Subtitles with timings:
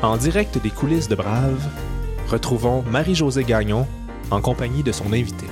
[0.00, 1.68] En direct des coulisses de Brave,
[2.28, 3.84] retrouvons Marie-Josée Gagnon
[4.30, 5.46] en compagnie de son invité.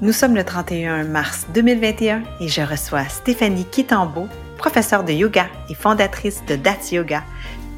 [0.00, 4.26] Nous sommes le 31 mars 2021 et je reçois Stéphanie Kitambo,
[4.56, 7.22] professeure de yoga et fondatrice de Das Yoga,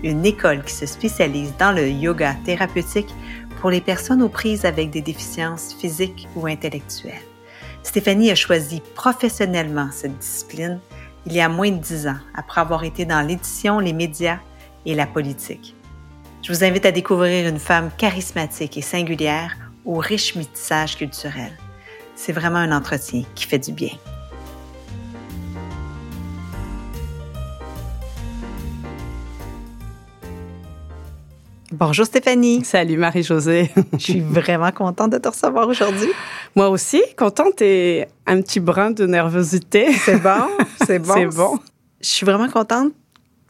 [0.05, 3.13] une école qui se spécialise dans le yoga thérapeutique
[3.61, 7.15] pour les personnes aux prises avec des déficiences physiques ou intellectuelles.
[7.83, 10.79] Stéphanie a choisi professionnellement cette discipline
[11.27, 14.39] il y a moins de dix ans, après avoir été dans l'édition, les médias
[14.87, 15.75] et la politique.
[16.43, 21.53] Je vous invite à découvrir une femme charismatique et singulière au riche métissage culturel.
[22.15, 23.93] C'est vraiment un entretien qui fait du bien.
[31.73, 32.65] Bonjour Stéphanie.
[32.65, 33.71] Salut Marie-Josée.
[33.93, 36.09] Je suis vraiment contente de te recevoir aujourd'hui.
[36.57, 39.93] Moi aussi, contente et un petit brin de nervosité.
[39.93, 40.49] C'est bon,
[40.87, 41.13] c'est bon.
[41.15, 41.59] c'est bon.
[42.01, 42.93] Je suis vraiment contente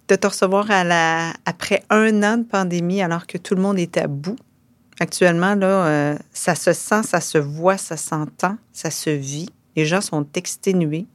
[0.09, 1.33] de te recevoir à la...
[1.47, 4.37] après un an de pandémie alors que tout le monde est à bout.
[4.99, 9.49] Actuellement, là, euh, ça se sent, ça se voit, ça s'entend, ça se vit.
[9.77, 11.07] Les gens sont exténués,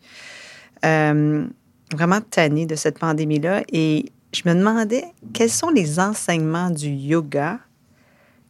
[0.86, 1.46] euh,
[1.94, 3.64] vraiment tannés de cette pandémie-là.
[3.74, 7.60] Et je me demandais quels sont les enseignements du yoga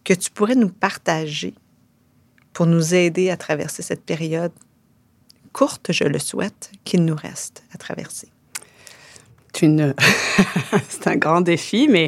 [0.04, 1.54] que tu pourrais nous partager
[2.54, 4.52] pour nous aider à traverser cette période
[5.52, 8.30] courte, je le souhaite, qu'il nous reste à traverser?
[9.54, 12.08] C'est un grand défi, mais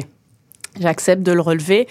[0.80, 1.86] j'accepte de le relever.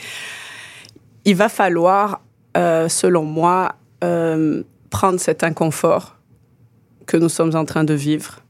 [1.23, 2.22] Il va falloir,
[2.58, 6.17] euh, selon moi, euh, prendre cet inconfort
[7.05, 8.42] que nous sommes en train de vivre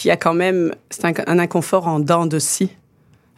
[0.00, 2.70] qui a quand même, c'est un, inconfort en dents de scie.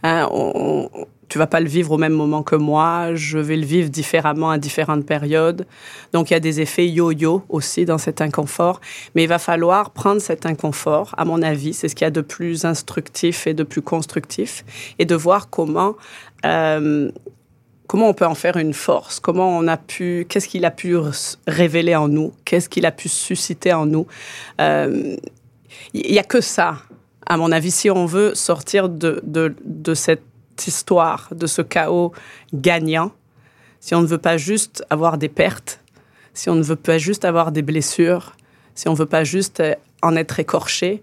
[0.05, 0.89] Hein, on,
[1.29, 4.51] tu vas pas le vivre au même moment que moi, je vais le vivre différemment
[4.51, 5.67] à différentes périodes.
[6.13, 8.81] Donc il y a des effets yo-yo aussi dans cet inconfort,
[9.17, 12.13] mais il va falloir prendre cet inconfort, à mon avis, c'est ce qu'il y a
[12.13, 14.65] de plus instructif et de plus constructif,
[15.01, 15.97] et de voir comment
[16.47, 17.11] euh,
[17.89, 20.97] comment on peut en faire une force, comment on a pu, qu'est-ce qu'il a pu
[21.49, 24.07] révéler en nous, qu'est-ce qu'il a pu susciter en nous?
[24.61, 25.17] Euh,
[25.95, 26.79] il n'y a que ça,
[27.27, 30.23] à mon avis, si on veut sortir de, de, cette
[30.67, 32.13] histoire, de ce chaos
[32.53, 33.13] gagnant,
[33.81, 35.81] si on ne veut pas juste avoir des pertes,
[36.35, 38.35] si on ne veut pas juste avoir des blessures,
[38.75, 41.03] si on ne veut pas juste euh, en être écorché,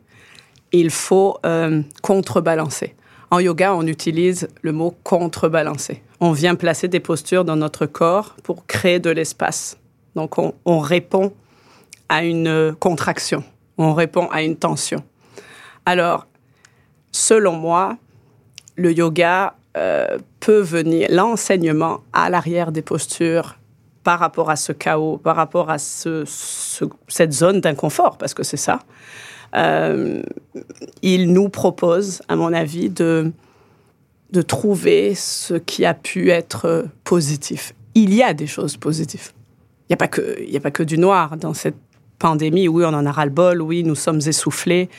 [0.71, 2.95] il faut euh, contrebalancer.
[3.31, 6.01] En yoga, on utilise le mot contrebalancer.
[6.19, 9.77] On vient placer des postures dans notre corps pour créer de l'espace.
[10.15, 11.33] Donc, on répond
[12.09, 13.43] à une contraction
[13.79, 15.03] on répond à une tension.
[15.85, 16.27] Alors,
[17.11, 17.97] selon moi,
[18.75, 23.57] le yoga euh, peut venir, l'enseignement à l'arrière des postures
[24.03, 28.79] par rapport à ce chaos, par rapport à cette zone d'inconfort, parce que c'est ça,
[29.55, 30.21] euh,
[31.01, 33.31] il nous propose, à mon avis, de,
[34.47, 37.73] trouver ce qui a pu être positif.
[37.95, 39.31] Il y a des choses positives.
[39.89, 39.95] Il
[40.51, 41.75] n'y a pas que du noir dans cette
[42.19, 44.89] pandémie, oui, on en a ras-le-bol, oui, nous sommes essoufflés,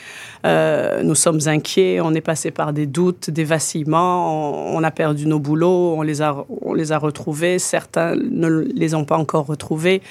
[0.45, 5.27] euh, nous sommes inquiets, on est passé par des doutes, des vacillements, on, a perdu
[5.27, 9.45] nos boulots, on les a, on les a retrouvés, certains ne les ont pas encore
[9.45, 10.01] retrouvés,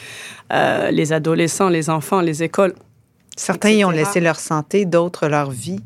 [0.52, 2.74] euh, les adolescents, les enfants, les écoles.
[3.36, 5.80] Certains y ont laissé leur santé, d'autres leur vie.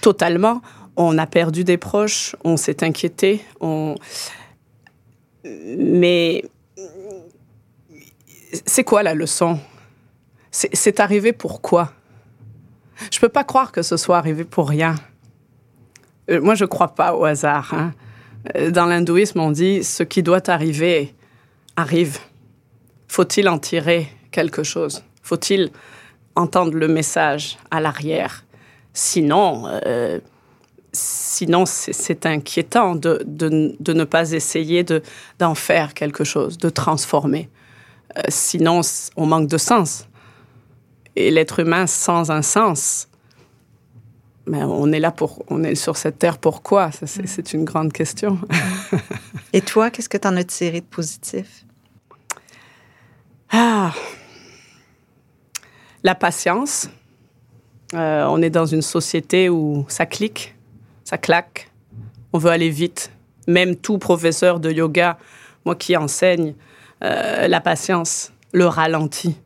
[0.00, 0.60] Totalement.
[0.96, 3.96] On a perdu des proches, on s'est inquiété, on...
[5.44, 6.44] mais
[8.66, 9.58] c'est quoi la leçon?
[10.54, 11.92] C'est arrivé pourquoi
[13.10, 14.94] Je peux pas croire que ce soit arrivé pour rien.
[16.30, 17.74] Euh, moi, je crois pas au hasard.
[17.74, 17.92] Hein.
[18.54, 21.12] Euh, dans l'hindouisme, on dit ce qui doit arriver
[21.74, 22.18] arrive.
[23.08, 25.02] Faut-il en tirer quelque chose?
[25.22, 25.70] Faut-il
[26.36, 28.44] entendre le message à l'arrière?
[28.92, 30.20] Sinon, euh,
[30.92, 34.86] sinon c'est inquiétant de, de, ne pas essayer
[35.40, 37.48] d'en faire quelque chose, de transformer.
[38.28, 38.82] sinon,
[39.16, 40.06] on manque de sens
[41.16, 43.08] et l'être humain sans un sens.
[44.46, 46.90] Mais on est là pour, on est sur cette terre pourquoi?
[46.92, 48.38] C'est une grande question.
[49.52, 51.64] et toi, qu'est-ce que tu en as tiré de positif?
[53.50, 53.92] Ah,
[56.02, 56.88] la patience.
[57.94, 60.54] Euh, on est dans une société où ça clique,
[61.04, 61.70] ça claque.
[62.32, 63.12] On veut aller vite.
[63.46, 65.18] Même tout professeur de yoga,
[65.64, 66.54] moi qui enseigne,
[67.02, 69.36] euh, la patience, le ralenti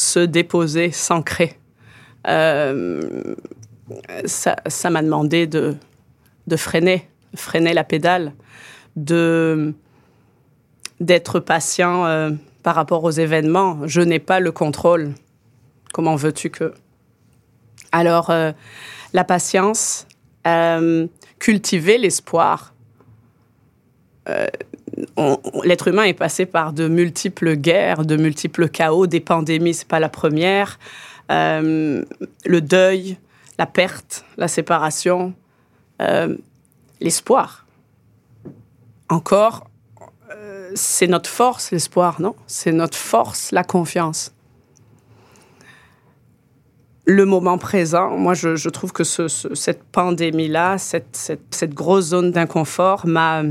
[0.00, 1.58] se déposer, s'ancrer.
[2.26, 3.34] Euh,
[4.26, 5.76] ça m'a demandé de,
[6.56, 8.32] freiner, freiner la pédale,
[8.96, 9.74] d'être
[11.40, 12.30] patient euh,
[12.62, 13.86] par rapport aux événements.
[13.86, 15.12] Je n'ai pas le contrôle.
[15.92, 16.72] Comment veux-tu que?
[17.92, 18.52] Alors, euh,
[19.12, 20.06] la patience,
[20.46, 21.06] euh,
[21.38, 22.72] cultiver l'espoir.
[25.18, 29.88] Euh, l'être humain est passé par de multiples guerres, de multiples chaos, des pandémies, c'est
[29.88, 30.78] pas la première,
[31.30, 32.04] euh,
[32.44, 33.16] le deuil,
[33.58, 35.34] la perte, la séparation,
[37.00, 37.66] l'espoir.
[39.10, 39.68] Encore,
[40.74, 42.34] c'est notre force, l'espoir, non?
[42.46, 44.32] C'est notre force, la confiance.
[47.06, 53.42] Le moment présent, moi, je, trouve que cette pandémie-là, cette, grosse zone d'inconfort m'a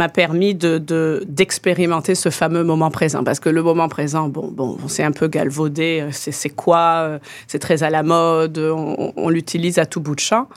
[0.00, 3.22] m'a permis de, d'expérimenter ce fameux moment présent.
[3.22, 6.08] Parce que le moment présent, bon, bon, c'est un peu galvaudé.
[6.10, 8.56] C'est, quoi C'est très à la mode.
[8.58, 10.48] On, on l'utilise à tout bout de champ.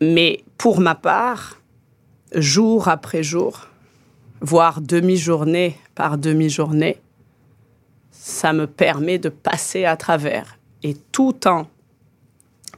[0.00, 1.60] Mais pour ma part,
[2.34, 3.68] jour après jour,
[4.40, 7.00] voire demi-journée par demi-journée,
[8.10, 10.58] ça me permet de passer à travers.
[10.82, 11.68] Et tout en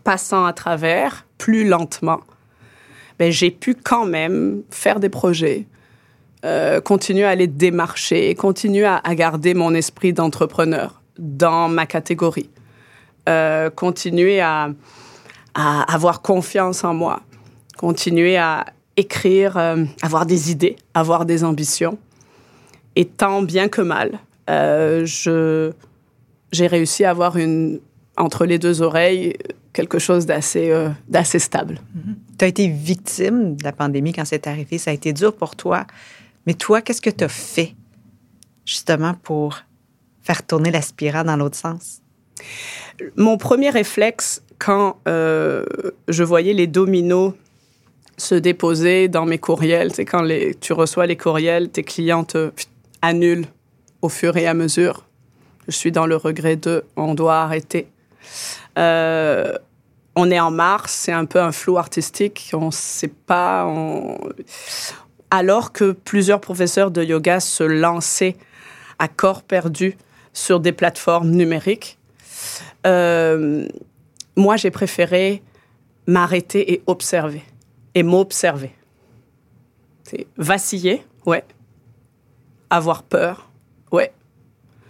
[0.04, 2.20] passant à travers, plus lentement,
[3.18, 5.66] ben, j'ai pu quand même faire des projets,
[6.44, 12.50] euh, continuer à les démarcher, continuer à, garder mon esprit d'entrepreneur dans ma catégorie,
[13.28, 14.68] euh, continuer à,
[15.54, 17.22] avoir confiance en moi,
[17.78, 18.66] continuer à
[18.98, 21.98] écrire, euh, avoir des idées, avoir des ambitions,
[22.94, 24.18] et tant bien que mal,
[26.52, 27.80] j'ai réussi à avoir une,
[28.18, 29.36] entre les deux oreilles
[29.76, 31.74] quelque chose d'assez, euh, d'assez stable.
[31.74, 32.14] Mm-hmm.
[32.38, 34.78] Tu as été victime de la pandémie quand c'est arrivé.
[34.78, 35.86] Ça a été dur pour toi.
[36.46, 37.74] Mais toi, qu'est-ce que tu as fait
[38.64, 39.58] justement pour
[40.22, 42.00] faire tourner la spirale dans l'autre sens?
[43.16, 45.66] Mon premier réflexe, quand euh,
[46.08, 47.34] je voyais les dominos
[48.16, 52.50] se déposer dans mes courriels, c'est quand les, tu reçois les courriels, tes clients te
[53.02, 53.46] annulent
[54.00, 55.04] au fur et à mesure.
[55.68, 57.88] Je suis dans le regret de on doit arrêter.
[58.78, 59.52] Euh,
[60.16, 63.70] on est en mars, c'est un peu un flou artistique, on ne sait pas.
[65.30, 68.36] Alors que plusieurs professeurs de yoga se lançaient
[68.98, 69.96] à corps perdu
[70.32, 71.98] sur des plateformes numériques,
[72.86, 73.68] euh,
[74.36, 75.42] moi j'ai préféré
[76.06, 77.42] m'arrêter et observer,
[77.94, 78.72] et m'observer.
[80.36, 81.44] Vaciller, ouais.
[82.70, 83.50] Avoir peur,
[83.92, 84.12] Ouais.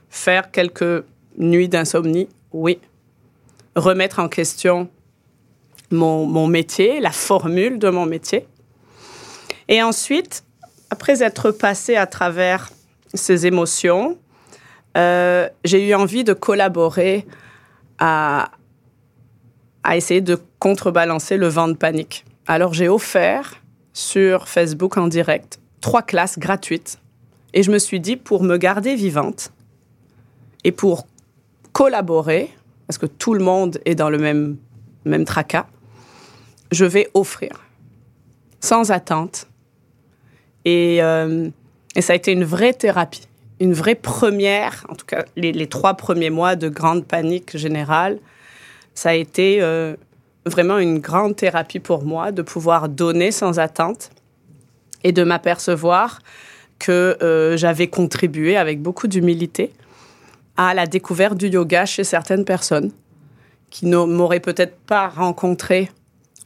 [0.09, 1.05] Faire quelques
[1.37, 2.79] nuits d'insomnie, oui.
[3.75, 4.89] Remettre en question
[5.91, 8.47] mon, métier, la formule de mon métier.
[9.69, 10.45] Et ensuite,
[10.91, 12.71] après être passé à travers
[13.15, 14.19] ces émotions,
[14.97, 17.27] euh, j'ai eu envie de collaborer
[17.99, 18.51] à,
[19.95, 22.25] essayer de contrebalancer le vent de panique.
[22.47, 23.63] Alors j'ai offert
[23.93, 26.99] sur Facebook en direct trois classes gratuites
[27.55, 29.53] et je me suis dit, pour me garder vivante
[30.65, 31.07] et pour
[31.73, 32.51] collaborer,
[32.87, 34.57] parce que tout le monde est dans le même,
[35.05, 35.67] même tracas,
[36.73, 37.65] je vais offrir,
[38.61, 39.47] sans attente.
[40.65, 41.49] Et, euh,
[41.95, 43.29] et, ça a été une vraie thérapie,
[43.61, 48.19] une vraie première, en tout cas les, trois premiers mois de grande panique générale,
[48.95, 49.95] ça a été euh,
[50.45, 54.11] vraiment une grande thérapie pour moi de pouvoir donner sans attente
[55.05, 56.21] et de m'apercevoir
[56.79, 59.73] que euh, j'avais contribué avec beaucoup d'humilité
[60.57, 62.91] à la découverte du yoga chez certaines personnes
[63.71, 65.91] qui ne m'auraient peut-être pas rencontré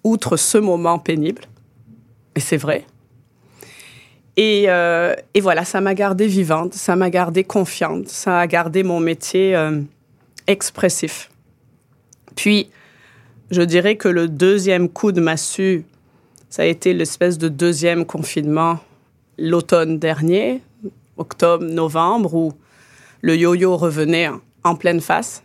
[0.05, 1.43] outre ce moment pénible.
[2.35, 2.87] Et c'est vrai.
[4.37, 8.83] Et, euh, et, voilà, ça m'a gardée vivante, ça m'a gardée confiante, ça a gardé
[8.83, 9.81] mon métier euh,
[10.47, 11.31] expressif.
[12.37, 12.71] Puis,
[13.51, 15.85] je dirais que le deuxième coup de massue,
[16.49, 18.79] ça a été l'espèce de deuxième confinement
[19.37, 20.63] l'automne dernier,
[21.17, 22.53] octobre, novembre, où
[23.23, 24.31] le yo-yo revenait
[24.65, 25.43] en pleine face.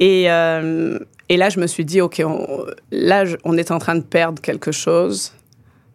[0.00, 0.98] Et, euh,
[1.34, 2.22] et, là, je me suis dit, OK,
[2.90, 5.32] là, on est en train de perdre quelque chose,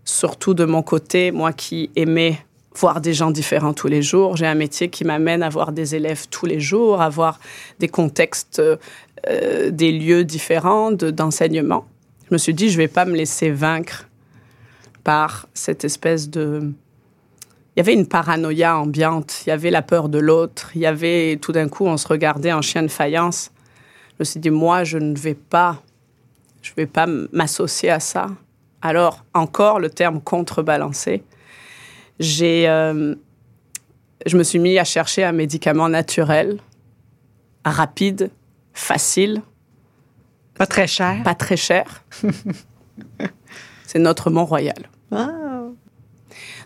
[0.03, 2.39] surtout de mon côté, moi qui aimais
[2.75, 4.35] voir des gens différents tous les jours.
[4.37, 7.39] J'ai un métier qui m'amène à voir des élèves tous les jours, à voir
[7.79, 8.61] des contextes,
[9.29, 11.85] euh, des lieux différents d'enseignement.
[12.27, 14.07] je me suis dit, je ne vais pas me laisser vaincre
[15.03, 16.71] par cette espèce de...
[17.75, 20.85] Il y avait une paranoïa ambiante, il y avait la peur de l'autre, il y
[20.85, 23.51] avait tout d'un coup, on se regardait en chien de faïence.
[24.19, 25.81] Je me suis dit, moi, je ne vais pas,
[26.61, 28.27] je vais pas m'associer à ça.
[28.81, 31.23] Alors, encore le terme contrebalancer,
[32.19, 33.15] j'ai, euh,
[34.25, 36.59] je me suis mis à chercher un médicament naturel,
[37.63, 38.29] rapide,
[38.73, 39.41] facile.
[40.55, 41.23] Pas très cher.
[41.23, 42.03] Pas très cher.
[43.85, 44.89] c'est notre Mont Royal.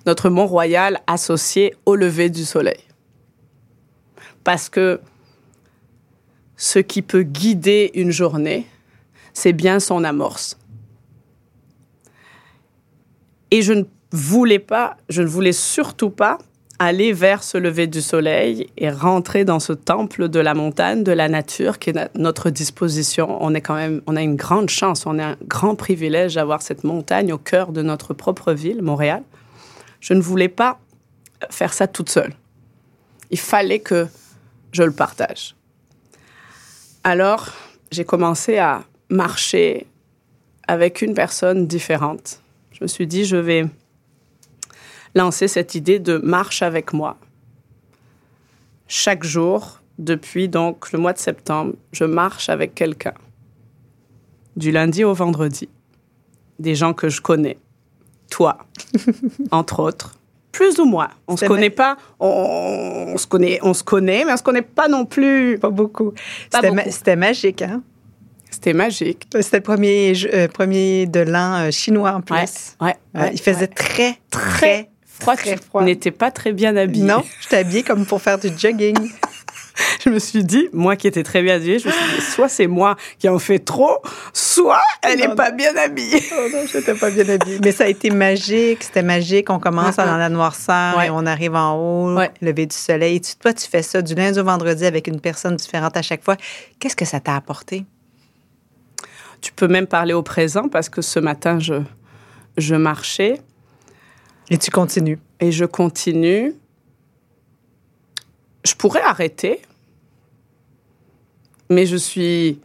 [0.07, 2.81] Notre Mont Royal associé au lever du soleil.
[4.43, 4.99] Parce que
[6.57, 8.67] ce qui peut guider une journée,
[9.33, 10.57] c'est bien son amorce.
[13.51, 16.37] Et je ne voulais pas, je ne voulais surtout pas
[16.79, 21.11] aller vers ce lever du soleil et rentrer dans ce temple de la montagne, de
[21.11, 23.37] la nature qui est à notre disposition.
[23.41, 26.61] On est quand même, on a une grande chance, on a un grand privilège d'avoir
[26.61, 29.23] cette montagne au cœur de notre propre ville, Montréal.
[29.99, 30.79] Je ne voulais pas
[31.49, 32.33] faire ça toute seule.
[33.31, 34.07] Il fallait que
[34.71, 35.55] je le partage.
[37.05, 37.49] Alors,
[37.91, 39.87] j'ai commencé à marcher
[40.69, 42.41] avec une personne différente.
[42.71, 43.65] Je me suis dit, je vais
[45.13, 47.17] lancer cette idée de marche avec moi.
[48.87, 53.13] Chaque jour, depuis donc le mois de septembre, je marche avec quelqu'un.
[54.55, 55.67] Du lundi au vendredi.
[56.59, 57.57] Des gens que je connais.
[58.29, 58.59] Toi,
[59.51, 60.17] entre autres.
[60.53, 61.09] Plus ou moins.
[61.27, 61.97] On se connaît pas.
[62.19, 65.57] On, se connaît, on se connaît, mais on se connaît pas non plus.
[65.59, 66.13] Pas beaucoup.
[66.89, 67.81] C'était magique, hein?
[68.51, 69.27] C'était magique.
[69.41, 72.75] C'était le premier, euh, premier de l'an euh, chinois en plus.
[72.79, 75.35] Ouais, ouais, il faisait très, très, froid.
[75.35, 75.83] Très froid.
[75.83, 77.03] n'étais pas très bien habillée.
[77.03, 78.95] Non, j'étais habillée comme pour faire du jogging.
[80.03, 82.49] je me suis dit, moi qui étais très bien habillée, je me suis dit, soit
[82.49, 83.97] c'est moi qui en fais trop,
[84.33, 86.23] soit elle n'est pas bien habillée.
[86.31, 87.59] Oh non, je n'étais pas bien habillée.
[87.63, 89.49] Mais ça a été magique, c'était magique.
[89.49, 93.21] On commence dans la noirceur et on arrive en haut, lever du soleil.
[93.39, 96.37] toi, tu fais ça du lundi au vendredi avec une personne différente à chaque fois.
[96.79, 97.85] Qu'est-ce que ça t'a apporté?
[99.41, 101.75] Tu peux même parler au présent parce que ce matin, je,
[102.57, 103.41] je marchais.
[104.49, 105.19] Et tu continues.
[105.39, 106.53] Et je continue
[108.63, 109.61] je pourrais arrêter,
[111.69, 112.59] mais je suis.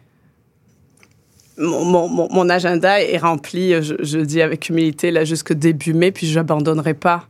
[1.56, 6.94] Mon, agenda est rempli, je, dis avec humilité, là, jusque début mai, puis je n'abandonnerai
[6.94, 7.26] pas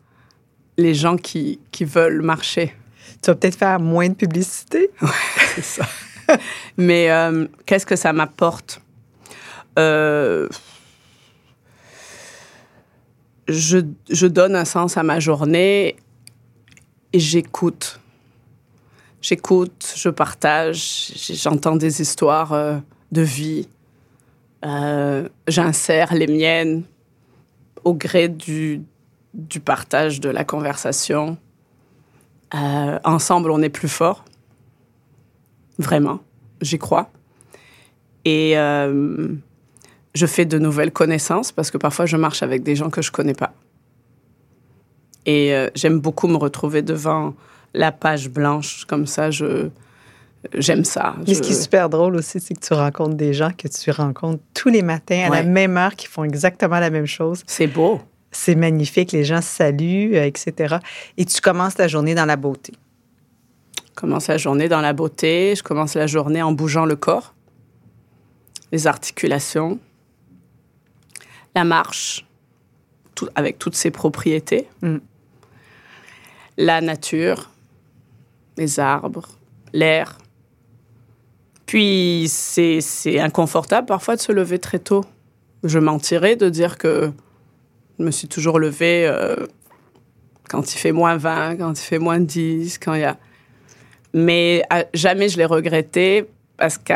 [0.76, 2.74] les gens qui, qui veulent marcher.
[3.22, 4.90] Tu vas peut-être faire moins de publicité.
[5.02, 5.08] Oui,
[5.54, 5.88] c'est ça.
[6.76, 8.82] mais euh, qu'est-ce que ça m'apporte?
[9.78, 10.46] Euh,
[13.48, 13.78] je,
[14.10, 15.96] je donne un sens à ma journée
[17.14, 17.98] et j'écoute
[19.20, 22.78] j'écoute, je partage, j'entends des histoires euh,
[23.12, 23.68] de vie,
[24.64, 26.84] euh, j'insère les miennes
[27.84, 28.82] au gré du,
[29.64, 31.36] partage de la conversation.
[32.54, 34.24] Euh, ensemble, on est plus fort.
[35.78, 36.20] Vraiment,
[36.60, 37.10] j'y crois.
[38.24, 38.54] Et
[40.14, 43.10] je fais de nouvelles connaissances parce que parfois je marche avec des gens que je
[43.10, 43.54] connais pas.
[45.24, 47.34] Et j'aime beaucoup me retrouver devant
[47.74, 49.30] la page blanche comme ça.
[49.30, 49.70] Je
[50.54, 51.16] j'aime ça.
[51.26, 53.90] Mais ce qui est super drôle aussi, c'est que tu rencontres des gens que tu
[53.90, 57.42] rencontres tous les matins à la même heure qui font exactement la même chose.
[57.46, 58.00] C'est beau.
[58.30, 59.12] C'est magnifique.
[59.12, 60.76] Les gens saluent, euh, etc.
[61.16, 62.74] Et tu commences ta journée dans la beauté.
[63.86, 65.54] Je commence la journée dans la beauté.
[65.56, 67.34] Je commence la journée en bougeant le corps,
[68.70, 69.78] les articulations,
[71.56, 72.26] la marche,
[73.14, 74.98] tout, avec toutes ses propriétés, mm.
[76.58, 77.50] la nature,
[78.58, 79.28] les arbres,
[79.72, 80.18] l'air.
[81.66, 85.04] Puis c'est inconfortable parfois de se lever très tôt.
[85.64, 87.10] Je mentirais de dire que
[87.98, 89.36] je me suis toujours levée euh,
[90.48, 93.16] quand il fait moins 20, quand il fait moins 10, quand il y a...
[94.14, 94.62] Mais
[94.94, 96.94] jamais je l'ai regretté parce que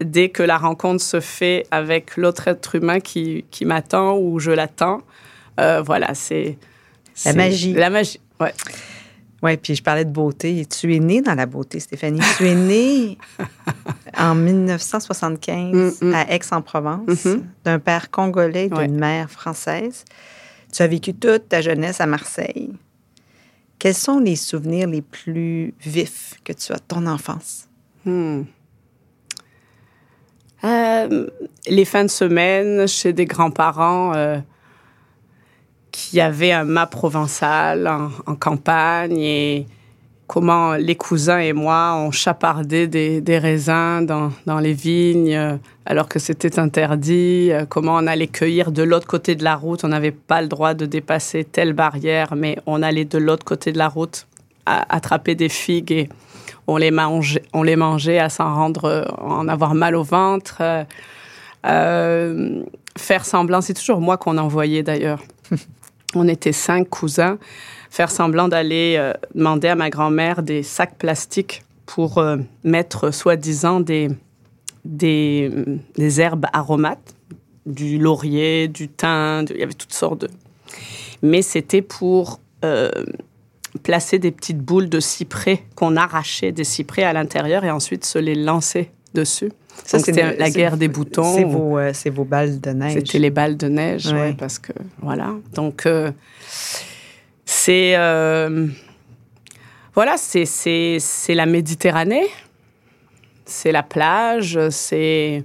[0.00, 4.50] dès que la rencontre se fait avec l'autre être humain qui, qui m'attend ou je
[4.50, 5.02] l'attends,
[5.60, 6.58] euh, voilà, c'est...
[7.24, 7.74] La magie.
[7.74, 8.54] La magie, ouais.
[9.42, 10.66] Oui, puis je parlais de beauté.
[10.66, 12.20] Tu es née dans la beauté, Stéphanie.
[12.36, 13.18] Tu es née
[14.18, 16.14] en 1975 mm, mm.
[16.14, 17.42] à Aix-en-Provence, mm-hmm.
[17.64, 20.04] d'un père congolais et d'une mère française.
[20.72, 22.70] Tu as vécu toute ta jeunesse à Marseille.
[23.78, 27.66] Quels sont les souvenirs les plus vifs que tu as de ton enfance?
[28.04, 28.42] Hmm.
[30.64, 31.26] Euh,
[31.66, 34.12] les fins de semaine chez des grands-parents.
[34.14, 34.38] Euh,
[36.08, 39.66] qui avait un mât provençal en, campagne et
[40.26, 46.18] comment les cousins et moi on chapardé des, raisins dans, les vignes euh, alors que
[46.18, 50.12] c'était interdit, euh, comment on allait cueillir de l'autre côté de la route, on n'avait
[50.12, 53.88] pas le droit de dépasser telle barrière, mais on allait de l'autre côté de la
[53.88, 54.26] route
[54.66, 56.08] à, attraper des figues et
[56.66, 60.62] on les mangeait, on les mangeait à s'en rendre, en avoir mal au ventre.
[61.66, 62.62] Euh,
[62.96, 65.20] faire semblant, c'est toujours moi qu'on envoyait d'ailleurs.
[66.14, 67.38] On était cinq cousins,
[67.90, 73.80] faire semblant d'aller euh, demander à ma grand-mère des sacs plastiques pour euh, mettre soi-disant
[73.80, 74.08] des,
[74.84, 75.50] des,
[76.20, 77.14] herbes aromates,
[77.66, 80.28] du laurier, du thym, il y avait toutes sortes de...
[81.22, 82.90] Mais c'était pour euh,
[83.82, 88.18] placer des petites boules de cyprès qu'on arrachait des cyprès à l'intérieur et ensuite se
[88.18, 89.52] les lancer dessus.
[89.84, 91.34] Ça, c'était la guerre des boutons.
[91.34, 92.94] C'est vos, euh, vos, balles de neige.
[92.94, 94.34] C'était les balles de neige, ouais.
[94.38, 95.34] parce que voilà.
[95.54, 96.12] Donc euh,
[97.44, 98.66] c'est euh,
[99.94, 102.26] voilà, c'est c'est la Méditerranée,
[103.44, 105.44] c'est la plage, c'est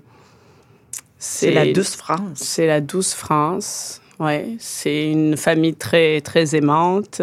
[1.18, 2.38] c'est la douce France.
[2.39, 4.01] C'est la douce France.
[4.20, 7.22] Ouais, c'est une famille très très aimante.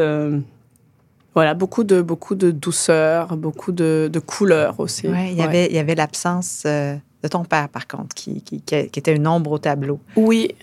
[1.35, 5.09] Voilà, beaucoup de, beaucoup de douceur, beaucoup de, de couleurs aussi.
[5.09, 8.43] Ouais, il y avait, il y avait l'absence euh, de ton père, par contre, qui,
[8.43, 9.99] qui, qui, était une ombre au tableau.
[10.17, 10.55] Oui,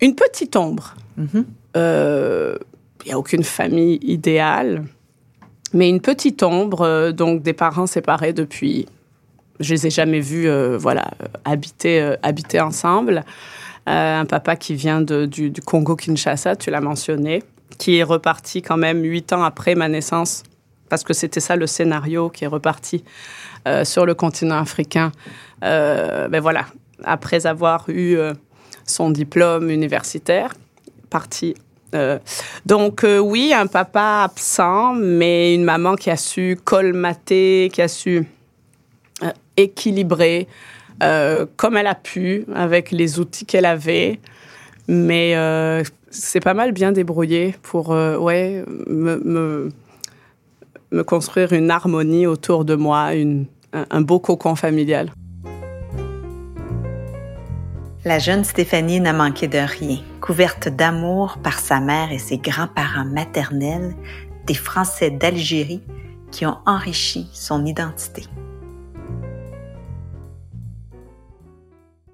[0.00, 0.94] une petite ombre.
[1.18, 1.44] Mm-hmm.
[1.76, 2.56] Euh,
[3.04, 4.84] il n'y a aucune famille idéale,
[5.72, 8.86] mais une petite ombre, euh, donc des parents séparés depuis.
[9.60, 11.12] Je les ai jamais vus, voilà,
[11.44, 13.22] habiter, habiter ensemble.
[13.86, 17.44] un papa qui vient de, du, du Congo-Kinshasa, tu l'as mentionné
[17.78, 20.42] qui est reparti quand même huit ans après ma naissance,
[20.88, 23.04] parce que c'était ça le scénario qui est reparti
[23.66, 25.12] euh, sur le continent africain.
[25.64, 26.66] Euh, ben voilà,
[27.04, 28.34] après avoir eu euh,
[28.86, 30.52] son diplôme universitaire,
[31.10, 31.54] parti.
[32.64, 38.26] donc oui, un papa absent, mais une maman qui a su colmater, qui a su
[39.58, 40.48] équilibrer
[41.56, 44.20] comme elle a pu avec les outils qu'elle avait.
[44.88, 45.34] Mais
[46.12, 49.70] c'est pas mal bien débrouillé pour euh, ouais, me,
[50.90, 55.10] me, construire une harmonie autour de moi, une, un, beau cocon familial.
[58.04, 59.98] La jeune Stéphanie n'a manqué de rien.
[60.20, 63.94] Couverte d'amour par sa mère et ses grands-parents maternels,
[64.46, 65.82] des Français d'Algérie
[66.30, 68.24] qui ont enrichi son identité.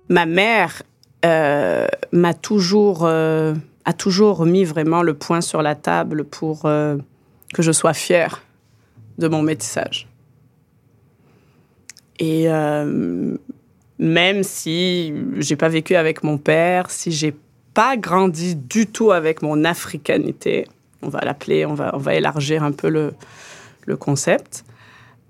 [0.09, 0.83] Ma mère
[1.25, 3.55] euh, m'a toujours euh,
[3.89, 6.99] a toujours mis vraiment le point sur la table pour euh,
[7.55, 8.43] que je sois fière
[9.17, 10.07] de mon métissage.
[12.19, 13.35] Et euh,
[13.99, 17.35] même si j'ai pas vécu avec mon père, si j'ai
[17.73, 20.69] pas grandi du tout avec mon africanité,
[21.01, 23.15] on va l'appeler, on va, on va élargir un peu le,
[23.87, 24.67] le concept.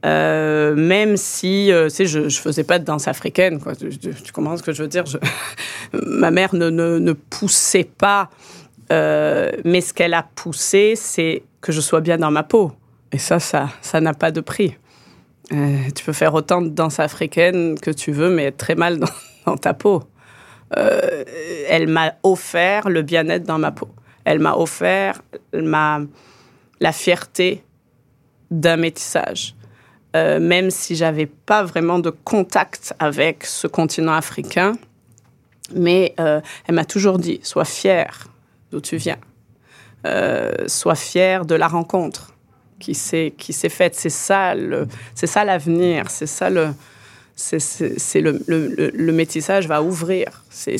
[0.06, 3.74] Euh, même si, sais, je, je faisais pas de danse africaine, quoi.
[3.74, 5.04] Tu, comprends ce que je veux dire?
[5.92, 8.30] Ma mère ne, ne, ne poussait pas
[8.90, 12.72] euh, mais ce qu'elle a poussé, c'est que je sois bien dans ma peau.
[13.12, 14.76] Et ça, ça, ça n'a pas de prix.
[15.52, 18.98] Euh, tu peux faire autant de danse africaine que tu veux, mais être très mal
[19.46, 20.02] dans, ta peau.
[20.76, 21.24] Euh,
[21.68, 23.88] elle m'a offert le bien-être dans ma peau.
[24.24, 25.22] Elle m'a offert
[25.54, 26.00] ma,
[26.80, 27.62] la fierté
[28.50, 29.54] d'un métissage.
[30.40, 34.72] Même si j'avais pas vraiment de contact avec ce continent africain,
[35.74, 38.28] mais elle m'a toujours dit sois fière
[38.70, 39.18] d'où tu viens.
[40.06, 42.32] Euh, sois fier de la rencontre
[42.78, 43.94] qui s'est qui s'est faite.
[43.96, 46.10] C'est ça le c'est ça l'avenir.
[46.10, 46.68] C'est ça le
[47.34, 50.44] c'est le, métissage va ouvrir.
[50.50, 50.76] C'est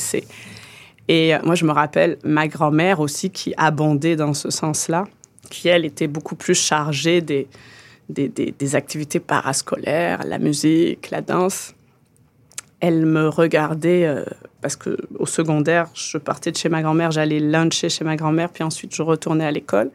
[1.07, 5.05] et moi je me rappelle ma grand-mère aussi qui abondait dans ce sens-là,
[5.49, 7.47] qui elle était beaucoup plus chargée des
[8.09, 11.73] des, activités parascolaires, la musique, la danse
[12.79, 14.23] elle me regardait euh,
[14.61, 18.49] parce que au secondaire, je partais de chez ma grand-mère, j'allais luncher chez ma grand-mère,
[18.49, 19.91] puis ensuite je retournais à l'école.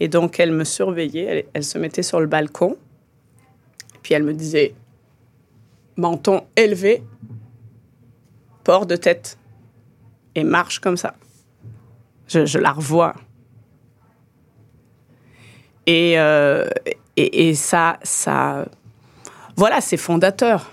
[0.00, 2.76] Et donc elle me surveillait, elle, se mettait sur le balcon,
[4.02, 4.74] puis elle me disait
[5.96, 7.02] menton élevé,
[8.64, 9.38] port de tête
[10.34, 11.14] et marche comme ça.
[12.28, 13.14] Je, la revois.
[15.86, 16.68] Et, euh,
[17.16, 18.66] et, et ça, ça,
[19.56, 20.70] voilà, c'est fondateur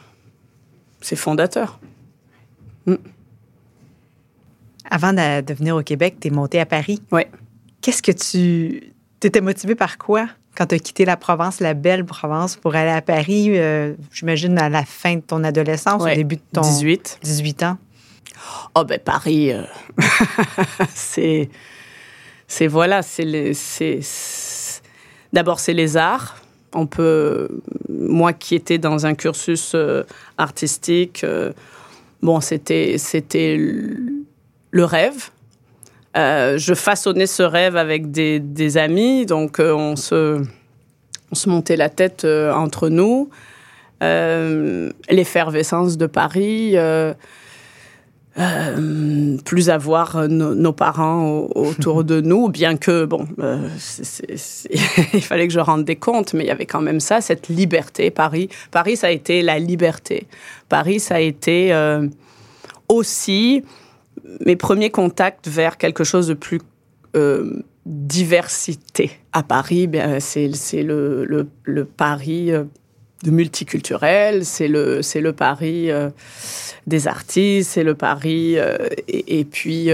[1.01, 1.79] c'est fondateur.
[2.85, 2.95] Mm.
[4.89, 7.01] Avant de, venir au Québec, tu es monté à Paris.
[7.11, 7.21] Oui.
[7.81, 8.93] Qu'est-ce que tu.
[9.19, 12.89] T'étais motivé par quoi quand tu as quitté la Provence, la belle Provence, pour aller
[12.91, 16.61] à Paris, euh, j'imagine à la fin de ton adolescence, au début de ton.
[16.61, 17.19] 18.
[17.23, 17.77] 18 ans?
[18.75, 19.63] Oh, ben Paris, euh,
[20.93, 21.49] c'est.
[22.47, 23.53] C'est voilà, c'est.
[25.33, 26.35] D'abord, c'est les arts
[26.73, 27.47] on peut,
[27.89, 30.03] moi qui étais dans un cursus euh,
[30.37, 31.51] artistique, euh,
[32.21, 35.29] bon, c'était, c'était le rêve.
[36.17, 40.41] Euh, je façonnais ce rêve avec des, amis, donc on, se,
[41.31, 43.29] on se montait la tête entre nous.
[44.01, 46.75] L'effervescence de Paris,
[48.39, 53.67] euh, plus avoir euh, nos parents autour de nous, bien que, bon, euh,
[55.13, 57.49] il fallait que je rende des comptes, mais il y avait quand même ça, cette
[57.49, 58.11] liberté.
[58.11, 60.27] Paris, Paris ça a été la liberté.
[60.69, 61.73] Paris, ça a été
[62.87, 63.63] aussi
[64.45, 66.61] mes premiers contacts vers quelque chose de plus
[67.85, 69.11] diversité.
[69.33, 70.47] À Paris, ben, c'est
[70.83, 72.51] le, le, le, Paris
[73.23, 76.09] de multiculturel, c'est le, le Paris euh,
[76.87, 78.57] des artistes, c'est le Paris.
[78.57, 78.77] Euh,
[79.07, 79.89] et, puis,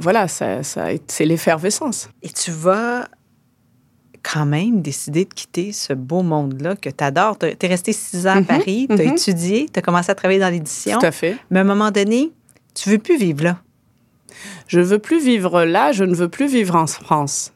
[0.00, 2.08] voilà, ça, ça c'est l'effervescence.
[2.22, 3.08] Et tu vas
[4.24, 7.38] quand même décider de quitter ce beau monde-là que tu adores.
[7.38, 9.12] Tu es resté six ans à mhm, Paris, tu as mhm.
[9.12, 10.98] étudié, tu as commencé à travailler dans l'édition.
[10.98, 11.36] Tout à fait.
[11.50, 12.32] Mais à un moment donné,
[12.74, 13.58] tu veux plus vivre là.
[14.66, 17.52] Je veux plus vivre là, je ne veux plus vivre en France.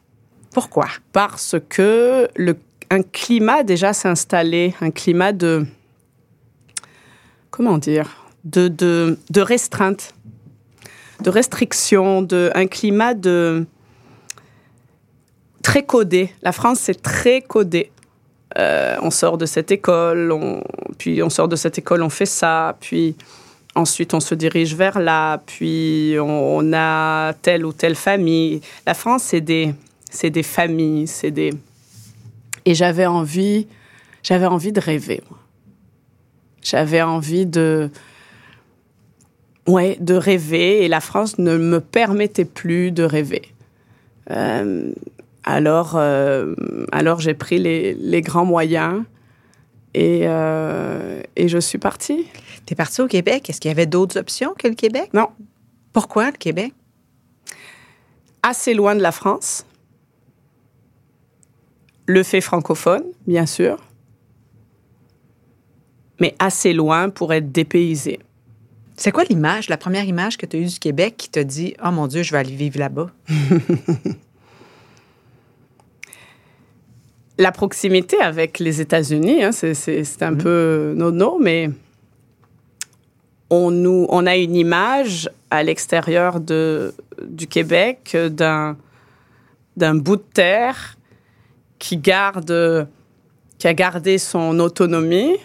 [0.53, 0.87] Pourquoi?
[1.11, 2.55] Parce que le,
[2.89, 5.65] un climat déjà s'installait, un climat de
[7.51, 8.09] comment dire,
[8.45, 10.13] de, de, de restreinte,
[11.21, 13.65] de restriction, de un climat de
[15.61, 16.31] très codé.
[16.41, 17.91] La France, c'est très codé.
[18.57, 20.63] Euh, on sort de cette école, on,
[20.97, 23.15] puis on sort de cette école, on fait ça, puis
[23.75, 28.61] ensuite on se dirige vers là, puis on, a telle ou telle famille.
[28.87, 29.75] La France, c'est des,
[30.09, 31.51] c'est des familles, c'est des.
[32.69, 33.65] Et j'avais envie,
[34.21, 35.23] j'avais envie de rêver.
[36.61, 37.89] J'avais envie de,
[39.65, 43.41] ouais, de rêver, et la France ne me permettait plus de rêver.
[44.29, 44.91] Euh,
[45.43, 46.53] alors, euh,
[46.91, 49.03] alors j'ai pris les, grands moyens
[49.95, 52.27] et, euh, et je suis partie.
[52.67, 53.49] Tu es partie au Québec?
[53.49, 55.09] Est-ce qu'il y avait d'autres options que le Québec?
[55.15, 55.29] Non.
[55.91, 56.71] Pourquoi le Québec?
[58.43, 59.65] Assez loin de la France.
[62.09, 63.77] Le fait francophone, bien sûr.
[66.19, 68.17] Mais assez loin pour être dépaysé.
[68.97, 71.75] C'est quoi l'image, la première image que tu as eue du Québec qui t'a dit
[71.85, 73.11] Oh mon Dieu, je vais aller vivre là-bas?
[77.37, 80.37] la proximité avec les États-Unis, hein, c'est un mm.
[80.39, 81.69] peu non, mais
[83.51, 88.75] on, nous, on a une image à l'extérieur du Québec d'un
[89.93, 90.95] bout de terre
[91.79, 92.87] qui garde
[93.59, 95.35] qui a gardé son autonomie,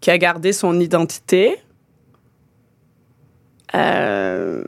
[0.00, 1.56] qui a gardé son identité,
[3.74, 4.64] euh,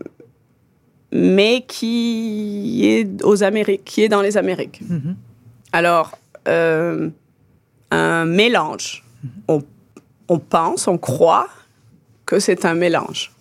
[1.12, 4.83] mais qui est aux Amériques, qui est dans les Amériques.
[4.83, 5.14] Mm-hmm.
[5.72, 7.11] Alors, euh,
[7.90, 9.05] un mélange.
[9.48, 11.48] On, pense, on croit
[12.24, 13.33] que c'est un mélange.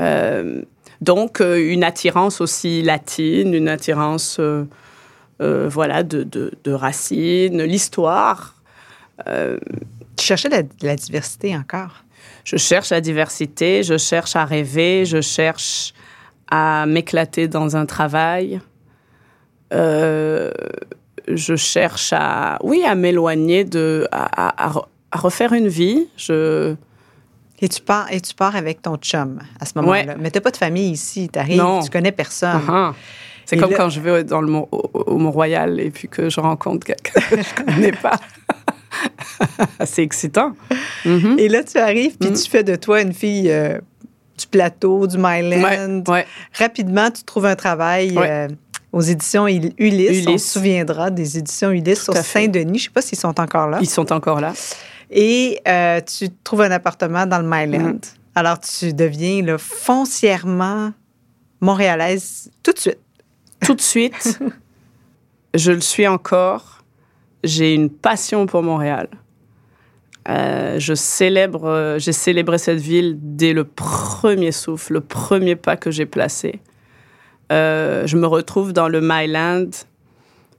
[0.00, 0.62] Euh,
[1.00, 4.40] donc, une attirance aussi latine, une attirance
[5.40, 8.54] voilà, de, de, racines, l'histoire.
[9.26, 12.04] tu cherchais la, diversité encore?
[12.44, 15.94] Je cherche la diversité, je cherche à rêver, je cherche
[16.50, 18.60] à m'éclater dans un travail.
[19.72, 20.50] Euh,
[21.26, 24.72] je cherche à, oui, à m'éloigner de, à,
[25.12, 26.06] refaire une vie.
[26.16, 26.74] Je,
[27.60, 30.16] et tu pars, et tu pars avec ton chum à ce moment-là.
[30.18, 31.30] Mais tu pas de famille ici.
[31.32, 32.60] Tu arrives, tu connais personne.
[32.66, 32.92] Uh-huh.
[33.46, 37.20] C'est comme quand je vais dans le au, Mont-Royal et puis que je rencontre quelqu'un
[37.20, 38.18] que je ne connais pas.
[39.84, 40.52] C'est excitant.
[41.04, 41.38] Mm-hmm.
[41.38, 42.44] Et là, tu arrives puis mm-hmm.
[42.44, 43.78] tu fais de toi une fille euh,
[44.38, 46.02] du plateau, du Myland.
[46.58, 48.14] Rapidement, tu trouves un travail.
[48.16, 48.48] Euh,
[48.92, 50.24] aux éditions Ulysse.
[50.28, 52.78] On se souviendra des éditions Ulysse sur Saint-Denis.
[52.78, 53.78] Je ne sais pas s'ils sont encore là.
[53.80, 54.52] Ils sont encore là.
[55.10, 57.94] Et euh, tu trouves un appartement dans le Myland.
[57.94, 58.14] Mm-hmm.
[58.36, 60.92] Alors, tu deviens là, foncièrement
[61.60, 62.98] montréalaise tout de suite.
[63.64, 64.40] Tout de suite.
[65.54, 66.82] je le suis encore.
[67.42, 69.08] J'ai une passion pour Montréal.
[70.28, 75.90] Euh, je célèbre, j'ai célébré cette ville dès le premier souffle, le premier pas que
[75.90, 76.60] j'ai placé.
[77.52, 79.70] Euh, je me retrouve dans le Myland.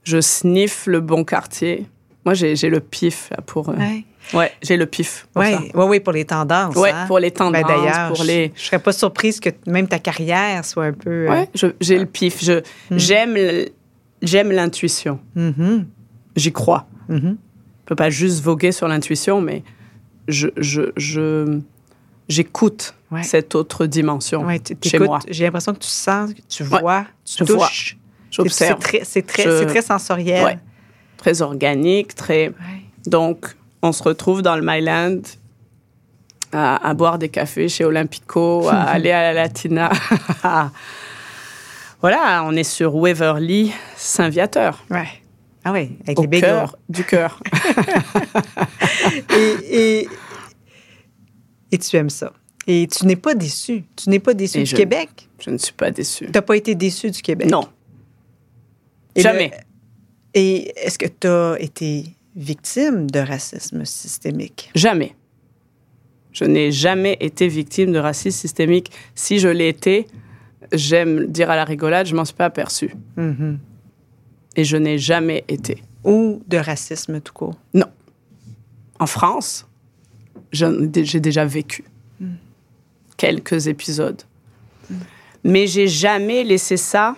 [0.04, 1.86] Je sniffe le bon quartier.
[2.24, 3.70] Moi, j'ai le pif pour.
[3.70, 3.74] Euh,
[4.34, 4.52] ouais.
[4.62, 5.26] j'ai le pif.
[5.36, 6.74] Oui, ouais, ouais, pour les tendances.
[6.76, 7.06] Oui, hein.
[7.06, 7.62] pour les ben, tendances.
[7.66, 8.52] D'ailleurs, je, les...
[8.54, 11.28] je serais pas surprise que même ta carrière soit un peu.
[11.30, 12.44] Euh, oui, j'ai le pif.
[12.44, 12.60] Je,
[12.90, 12.98] hmm.
[12.98, 13.36] J'aime
[14.22, 15.20] j'aime l'intuition.
[15.36, 15.84] Mm-hmm.
[16.36, 16.86] J'y crois.
[17.08, 17.20] Mm-hmm.
[17.20, 17.36] Je ne
[17.86, 19.62] peux pas juste voguer sur l'intuition, mais
[20.28, 21.60] je, je, je
[22.28, 24.44] j'écoute cette autre dimension
[24.82, 25.20] chez moi.
[25.28, 27.96] J'ai l'impression que tu sens, que tu vois, tu touches.
[28.30, 28.80] J'observe.
[29.04, 30.58] C'est très, très, très, sensoriel.
[31.16, 32.52] Très organique, très...
[33.06, 35.22] Donc, on se retrouve dans le Myland
[36.52, 39.90] à, boire des cafés chez Olympico, à aller à la Latina.
[42.00, 44.84] voilà, on est sur Waverly Saint-Viateur.
[44.90, 45.08] Ouais.
[45.64, 47.42] Ah oui, avec Au les cœur du cœur.
[49.36, 50.08] et, et,
[51.72, 52.32] et tu aimes ça.
[52.68, 53.84] Et tu n'es pas déçu.
[53.96, 55.28] Tu n'es pas déçu du Québec?
[55.40, 56.26] Je ne suis pas déçu.
[56.26, 57.50] Tu n'as pas été déçu du Québec?
[57.50, 57.68] Non.
[59.16, 59.50] Jamais.
[60.34, 64.70] et est-ce que tu as été victime de racisme systémique?
[64.74, 65.14] Jamais.
[66.32, 68.92] Je n'ai jamais été victime de racisme systémique.
[69.14, 70.06] Si je l'ai été,
[70.72, 72.92] j'aime dire à la rigolade, je m'en suis pas aperçue.
[73.16, 73.58] Mhm.
[74.56, 75.82] Et je n'ai jamais été.
[76.04, 77.58] Ou de racisme tout court?
[77.74, 77.86] Non.
[78.98, 79.66] En France,
[80.52, 81.84] j'ai déjà vécu
[83.16, 84.22] quelques épisodes.
[85.44, 87.16] Mais j'ai jamais laissé ça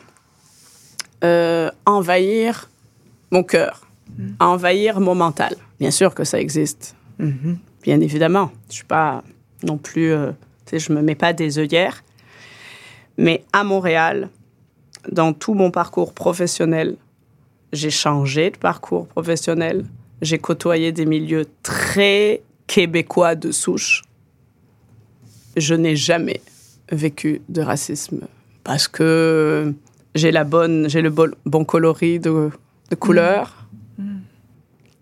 [1.25, 2.69] euh, envahir
[3.31, 3.88] mon cœur,
[4.41, 5.55] envahir mon mental.
[5.81, 7.59] Bien sûr que ça existe, Mhm.
[7.83, 8.51] bien évidemment.
[8.69, 9.23] Je suis pas
[9.63, 10.33] non plus, euh,
[10.73, 12.03] je me mets pas des œillères.
[13.17, 14.29] Mais à Montréal,
[15.11, 16.97] dans tout mon parcours professionnel,
[17.73, 19.85] j'ai changé de parcours professionnel.
[20.23, 24.03] J'ai côtoyé des milieux très québécois de souche.
[25.57, 26.41] Je n'ai jamais
[26.93, 28.21] vécu de racisme
[28.65, 29.75] parce que
[30.15, 32.51] j'ai la bonne, j'ai le bon, bon coloris de,
[32.91, 33.58] de couleur.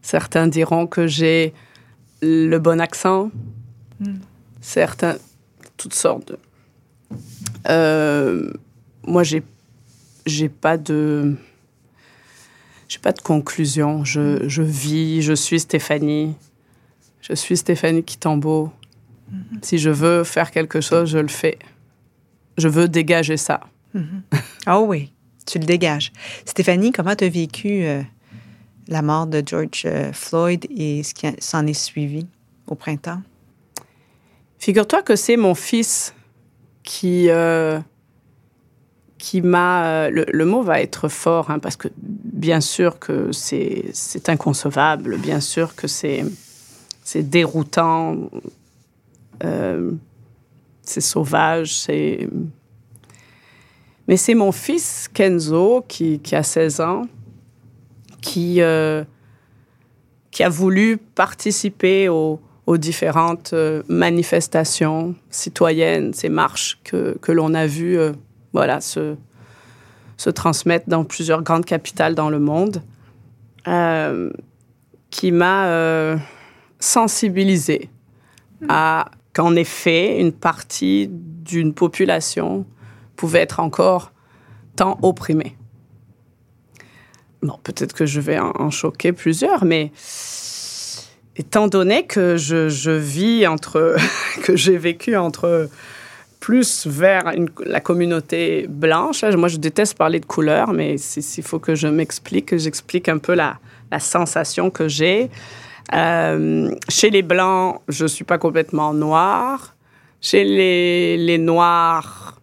[0.03, 1.53] Certains diront que j'ai
[2.23, 3.31] le bon accent.
[4.61, 5.17] Certains,
[5.77, 6.39] toutes sortes de.
[7.69, 8.53] Euh,
[9.05, 9.43] moi, j'ai,
[10.27, 11.37] j'ai pas de,
[12.89, 14.05] j'ai pas de conclusion.
[14.05, 16.35] Je, je vis, je suis Stéphanie.
[17.21, 18.73] Je suis Stéphanie Quitambeau.
[19.63, 21.59] Si je veux faire quelque chose, je le fais.
[22.59, 23.61] Je veux dégager ça.
[24.67, 25.13] Ah oui,
[25.47, 26.13] tu le dégages.
[26.45, 28.03] Stéphanie, comment tu as vécu euh,
[28.89, 32.27] la mort de George euh, Floyd et ce qui s'en est suivi
[32.67, 33.21] au printemps?
[34.59, 36.15] Figure-toi que c'est mon fils
[36.83, 37.79] qui, euh,
[39.19, 39.87] qui m'a...
[39.87, 45.41] euh, le, mot va être fort, hein, parce que bien sûr que c'est inconcevable, bien
[45.41, 46.25] sûr que c'est
[47.17, 48.31] déroutant,
[50.83, 52.29] c'est sauvage, c'est...
[54.09, 57.07] Mais c'est mon fils Kenzo, qui, qui a 16 ans,
[58.27, 59.05] qui, euh,
[60.33, 67.67] qui a voulu participer aux, différentes euh, manifestations citoyennes, ces marches que, que l'on a
[67.69, 68.13] vues euh,
[68.53, 69.15] voilà, se,
[70.35, 72.83] transmettre dans plusieurs grandes capitales dans le monde,
[75.11, 76.17] qui m'a
[76.79, 77.91] sensibilisée
[78.69, 82.65] à qu'en effet, une partie d'une population
[83.17, 84.13] pouvait être encore
[84.77, 85.57] tant opprimée.
[87.43, 89.93] Bon, peut-être que je vais en, choquer plusieurs, mais
[91.37, 93.97] étant donné que je, vis entre,
[94.43, 95.69] que j'ai vécu entre
[96.41, 97.33] plus vers
[97.65, 101.89] la communauté blanche, là, moi je déteste parler de couleur, mais s'il faut que je
[101.89, 103.59] m'explique, que j'explique un peu la,
[103.99, 105.31] sensation que j'ai.
[105.95, 109.77] Euh, chez les blancs, je suis pas complètement noire.
[110.21, 112.41] Chez les, noirs,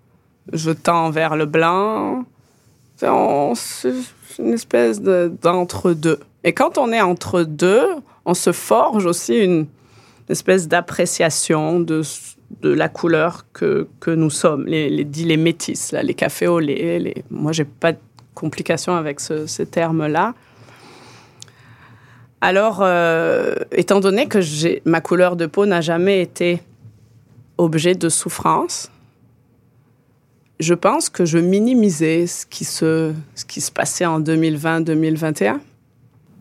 [0.53, 2.23] je tends vers le blanc.
[3.01, 3.53] On-
[4.39, 6.19] une espèce de- d'entre-deux.
[6.43, 7.85] Et quand on est entre deux,
[8.25, 9.67] on se forge aussi une
[10.29, 12.01] espèce d'appréciation de,
[12.61, 16.99] de la couleur que, que nous sommes, les, les, les métis, les cafés au lait.
[16.99, 17.23] Les...
[17.29, 17.97] Moi, j'ai pas de
[18.33, 20.33] complication avec ce, ces termes-là.
[22.41, 24.39] Alors, euh, étant donné que
[24.87, 26.61] ma couleur de peau n'a jamais été
[27.57, 28.91] objet de souffrance,
[30.63, 35.59] je pense que je minimisais ce qui se, ce qui se passait en 2020-2021.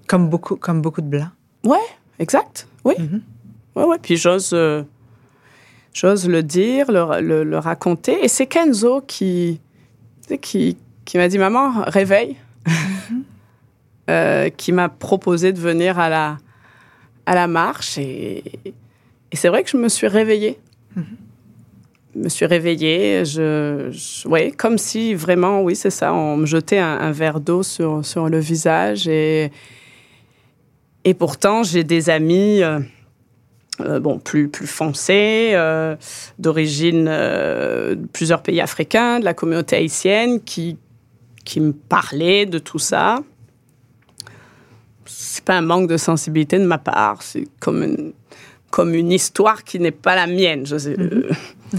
[0.06, 1.28] Comme beaucoup, comme beaucoup de Blancs.
[1.64, 1.76] Ouais,
[2.18, 2.66] exact.
[2.84, 2.94] Oui.
[2.98, 3.22] Mhm.
[3.76, 3.98] Ouais, ouais.
[4.02, 4.82] Puis j'ose, euh,
[5.92, 8.24] j'ose le dire, le, le- le raconter.
[8.24, 9.60] Et c'est Kenzo qui,
[10.40, 12.36] qui, qui m'a dit Maman, réveille.
[14.10, 16.38] Euh, qui m'a proposé de venir à la,
[17.24, 17.98] à la marche.
[17.98, 20.58] Et, et c'est vrai que je me suis réveillée.
[20.96, 21.02] Je
[22.14, 26.78] me suis réveillée, je, je- ouais, comme si vraiment, oui, c'est ça, on me jetait
[26.78, 29.08] un, un verre d'eau sur, sur le visage.
[29.08, 29.50] Et,
[31.04, 32.80] et pourtant, j'ai des amis, euh,
[33.80, 35.96] euh, bon, plus, plus foncés, euh,
[36.38, 40.76] d'origine de plusieurs pays africains, de la communauté haïtienne, qui,
[41.44, 43.20] qui me parlaient de tout ça.
[45.06, 48.12] C'est pas un manque de sensibilité de ma part, c'est comme une,
[48.70, 50.64] comme une histoire qui n'est pas la mienne.
[50.66, 50.94] Je sais,
[51.74, 51.78] euh,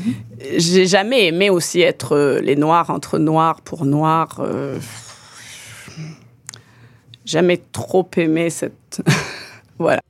[0.57, 4.39] J'ai jamais aimé aussi être euh, les noirs entre noirs pour noirs.
[4.39, 4.79] euh,
[7.25, 9.01] jamais trop aimé cette.
[9.79, 10.01] voilà.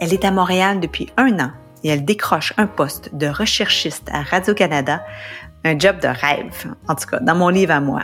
[0.00, 1.50] Elle est à Montréal depuis un an
[1.82, 5.02] et elle décroche un poste de recherchiste à Radio-Canada,
[5.64, 8.02] un job de rêve, en tout cas dans mon livre à moi.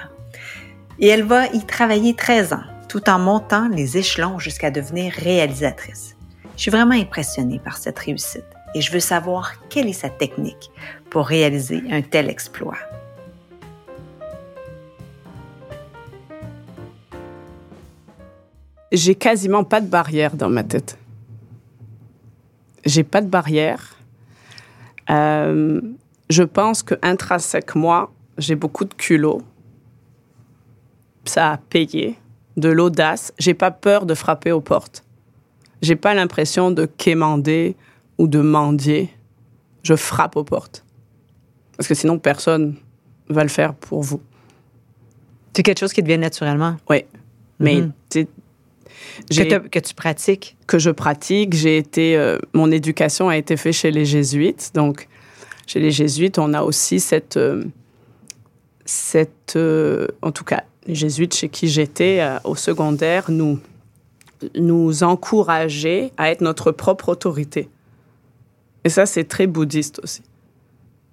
[0.99, 6.17] Et elle va y travailler 13 ans, tout en montant les échelons jusqu'à devenir réalisatrice.
[6.57, 10.71] Je suis vraiment impressionnée par cette réussite et je veux savoir quelle est sa technique
[11.11, 12.79] pour réaliser un tel exploit.
[18.93, 20.99] J'ai quasiment pas de barrière dans ma tête.
[22.85, 23.97] J'ai pas de barrière.
[25.09, 25.81] Euh,
[26.29, 29.41] je pense que intrinsèquement, j'ai beaucoup de culot.
[31.25, 32.19] Ça a payé,
[32.57, 33.33] de l'audace.
[33.39, 35.05] J'ai pas peur de frapper aux portes.
[35.83, 37.77] J'ai pas l'impression de quémander
[38.19, 39.11] ou de mendier.
[39.83, 40.85] Je frappe aux portes.
[41.77, 42.77] Parce que sinon, personne
[43.29, 44.21] va le faire pour vous.
[45.55, 46.77] C'est quelque chose qui devient naturellement.
[46.89, 47.05] Oui.
[47.59, 47.93] Mais Mhm.
[49.29, 50.57] Que, tu pratiques.
[50.67, 51.55] que je pratique.
[51.55, 54.71] J'ai été, euh, mon éducation a été faite chez les jésuites.
[54.75, 55.09] Donc,
[55.67, 57.65] chez les jésuites, on a aussi cette, euh,
[58.85, 63.59] cette, euh, en tout cas, les jésuites chez qui j'étais au secondaire nous
[64.55, 67.69] nous encourageaient à être notre propre autorité.
[68.85, 70.23] Et ça, c'est très bouddhiste aussi.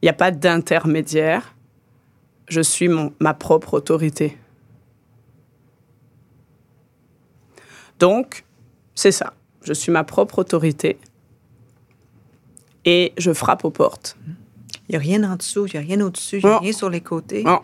[0.02, 1.56] Il n'y a pas d'intermédiaire.
[2.48, 4.38] Je suis mon, ma propre autorité.
[8.00, 8.46] Donc,
[8.96, 9.34] c'est ça.
[9.64, 10.98] Je suis ma propre autorité
[12.86, 14.18] et je frappe aux portes.
[14.88, 16.72] Il n'y a rien en dessous, il n'y a rien au-dessus, il n'y a rien
[16.72, 17.44] sur les côtés.
[17.44, 17.60] Non.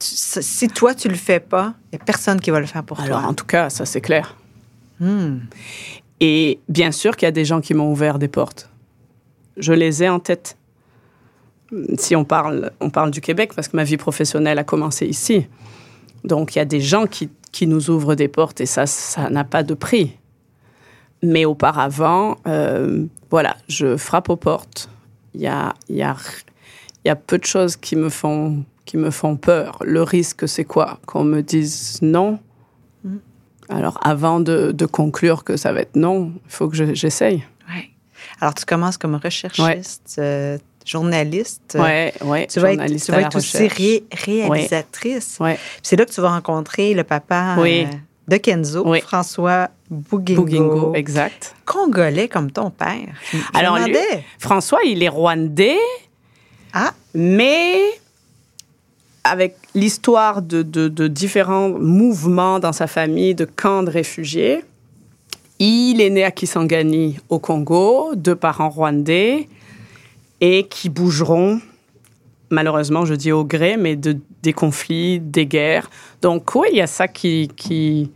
[0.00, 3.00] Si toi, tu le fais pas, il n'y a personne qui va le faire pour
[3.00, 3.28] Alors, toi.
[3.28, 4.36] en tout cas, ça c'est clair.
[5.00, 5.38] Hmm.
[6.20, 8.70] Et bien sûr qu'il y a des gens qui m'ont ouvert des portes.
[9.56, 10.56] Je les ai en tête.
[11.98, 15.46] Si on parle, on parle du Québec, parce que ma vie professionnelle a commencé ici.
[16.24, 19.30] Donc, il y a des gens qui, qui nous ouvrent des portes et ça, ça
[19.30, 20.16] n'a pas de prix.
[21.22, 24.88] Mais auparavant, euh, voilà, je frappe aux portes.
[25.34, 26.16] Il y a, y, a,
[27.04, 29.78] y a peu de choses qui me font, qui me font peur.
[29.84, 31.00] Le risque, c'est quoi?
[31.06, 32.38] Qu'on me dise non
[33.68, 37.42] alors, avant de, de conclure que ça va être non, il faut que je- j'essaye.
[37.68, 37.90] Ouais.
[38.40, 41.76] Alors, tu commences comme recherchiste, euh, journaliste.
[41.78, 42.46] Ouais, ouais.
[42.46, 45.36] Tu vas être, journaliste tu vas être aussi ré- réalisatrice.
[45.40, 45.58] Ouais.
[45.82, 47.86] C'est là que tu vas rencontrer le papa Oui.
[47.86, 47.96] euh,
[48.28, 49.00] de Kenzo, Oui.
[49.00, 50.42] François Bougingo.
[50.42, 51.54] Bougingo, exact.
[51.64, 53.08] Congolais comme ton père.
[53.32, 53.96] Je Alors, lui-.
[54.38, 55.78] François, il est rwandais,
[56.74, 57.78] Ah, mais
[59.30, 64.64] avec l'histoire de, de- de différents mouvements dans sa famille, de camps de réfugiés.
[65.58, 69.48] Il est né à Kisangani, au Congo, deux parents rwandais,
[70.40, 71.60] et qui bougeront,
[72.50, 75.90] malheureusement, je dis au gré, mais de, des conflits, des guerres.
[76.22, 78.10] Donc, oui, il y a ça qui.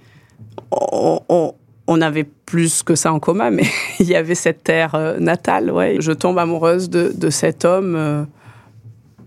[0.70, 3.64] on, avait plus que ça en commun, mais
[4.00, 5.96] il y avait cette terre euh, natale, ouais.
[6.00, 8.26] Je tombe amoureuse de, de cet homme.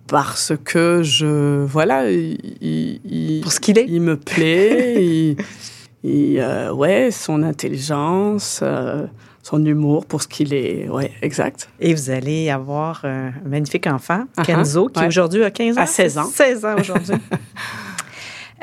[0.08, 3.86] Parce que je voilà il, pour ce qu'il est.
[3.88, 5.38] il me plaît il,
[6.04, 9.06] il, euh, ouais son intelligence euh,
[9.42, 14.26] son humour pour ce qu'il est ouais exact Et vous allez avoir un magnifique enfant,
[14.44, 15.08] Kenzo, qui ouais.
[15.08, 15.82] aujourd'hui a 15 ans.
[15.82, 16.26] À 16 ans.
[16.26, 17.16] 16 ans aujourd'hui.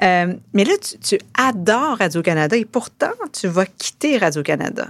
[0.02, 4.88] Euh, mais là, tu, tu adores Radio-Canada et pourtant, tu vas quitter Radio-Canada.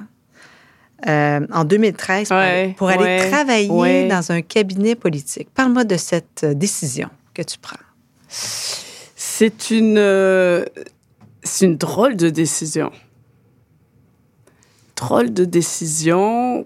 [1.09, 4.09] Euh, en 2013 pour, Ouais, aller, pour aller ouais, travailler ouais.
[4.09, 5.49] dans un cabinet politique.
[5.55, 7.77] Parle-moi de cette euh, décision que tu prends.
[8.29, 10.65] c'est une euh,
[11.43, 12.93] c'est une drôle de décision
[14.97, 16.65] drôle de décision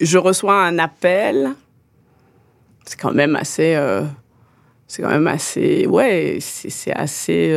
[0.00, 1.50] je reçois un appel
[2.86, 4.02] c'est quand même assez euh,
[4.86, 7.54] c'est quand même assez ouais c'est assez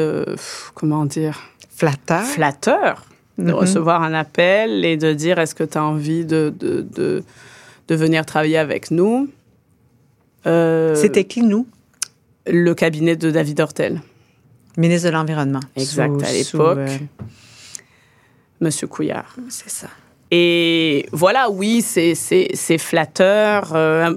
[0.73, 1.39] comment dire?
[1.69, 2.23] Flatteur.
[2.23, 3.05] flatteur
[3.37, 3.51] de Mhm.
[3.53, 7.23] recevoir un appel et de dire est-ce que tu as envie de, de, de,
[7.87, 9.29] de venir travailler avec nous?
[10.45, 11.67] Euh, C'était qui, nous?
[12.45, 14.01] le cabinet de David Hortel,
[14.77, 15.61] Ministre de l'Environnement.
[15.77, 16.77] Exact, Sous- à l'époque.
[16.77, 16.97] euh,
[18.59, 19.35] Monsieur Couillard.
[19.49, 19.87] c'est ça.
[20.31, 23.71] Et voilà, oui, c'est flatteur.
[23.75, 24.15] Euh,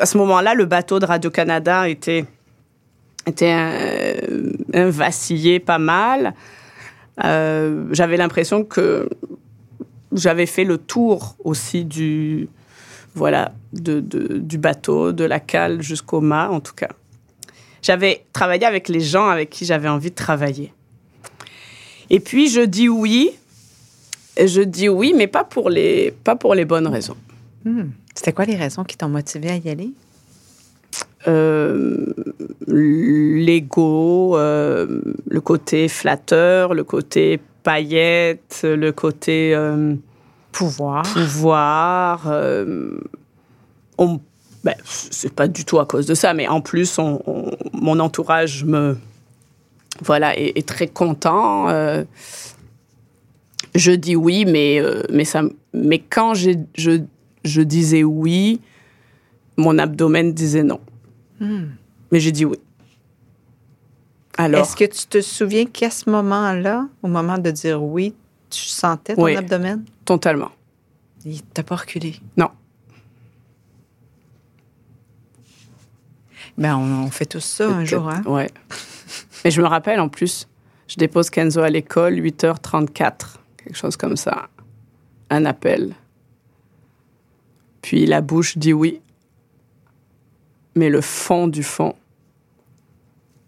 [0.00, 2.24] à ce moment-là, le bateau de Radio-Canada était,
[3.26, 3.70] était un,
[4.74, 6.34] un vacillé pas mal.
[7.24, 9.08] Euh, j'avais l'impression que
[10.12, 12.48] j'avais fait le tour aussi du,
[13.14, 16.90] voilà, du bateau, de la cale jusqu'au mât, en tout cas.
[17.82, 20.72] J'avais travaillé avec les gens avec qui j'avais envie de travailler.
[22.10, 23.30] Et puis, je dis oui.
[24.38, 27.16] Je dis oui, mais pas pour les, pas pour les bonnes raisons.
[27.64, 27.90] Hmm.
[28.14, 29.90] C'était quoi les raisons qui t'ont motivé à y aller?
[31.28, 32.06] Euh,
[32.66, 39.94] L'ego, euh, le côté flatteur, le côté paillette, le côté euh,
[40.52, 41.02] Pouvoir.
[41.04, 42.32] pouvoir.
[43.98, 44.20] on-
[44.64, 47.98] ben, c'est pas du tout à cause de ça, mais en plus, on- on- mon
[48.00, 48.96] entourage me
[50.02, 51.68] voilà est, est très content.
[51.68, 52.04] euh,
[53.74, 55.42] je dis oui, mais euh, mais ça,
[55.74, 58.60] mais quand je disais oui,
[59.56, 60.80] mon abdomen disait non.
[61.42, 61.70] Hmm.
[62.10, 62.56] Mais j'ai dit oui.
[64.38, 68.14] Alors, Est-ce que tu te souviens qu'à ce moment-là, au moment de dire oui,
[68.48, 69.36] tu sentais ton Oui.
[69.36, 69.84] abdomen?
[70.04, 70.50] totalement.
[71.24, 72.16] Il t'a pas reculé?
[72.36, 72.48] Non.
[76.58, 78.22] Ben, on, on fait tous ça un jour, hein?
[78.26, 78.50] Ouais.
[79.44, 80.48] Mais je me rappelle en plus,
[80.88, 84.48] je dépose Kenzo à l'école, 8h34, quelque chose comme ça.
[85.30, 85.94] Un appel.
[87.80, 89.00] Puis la bouche dit oui.
[90.74, 91.94] Mais le fond du fond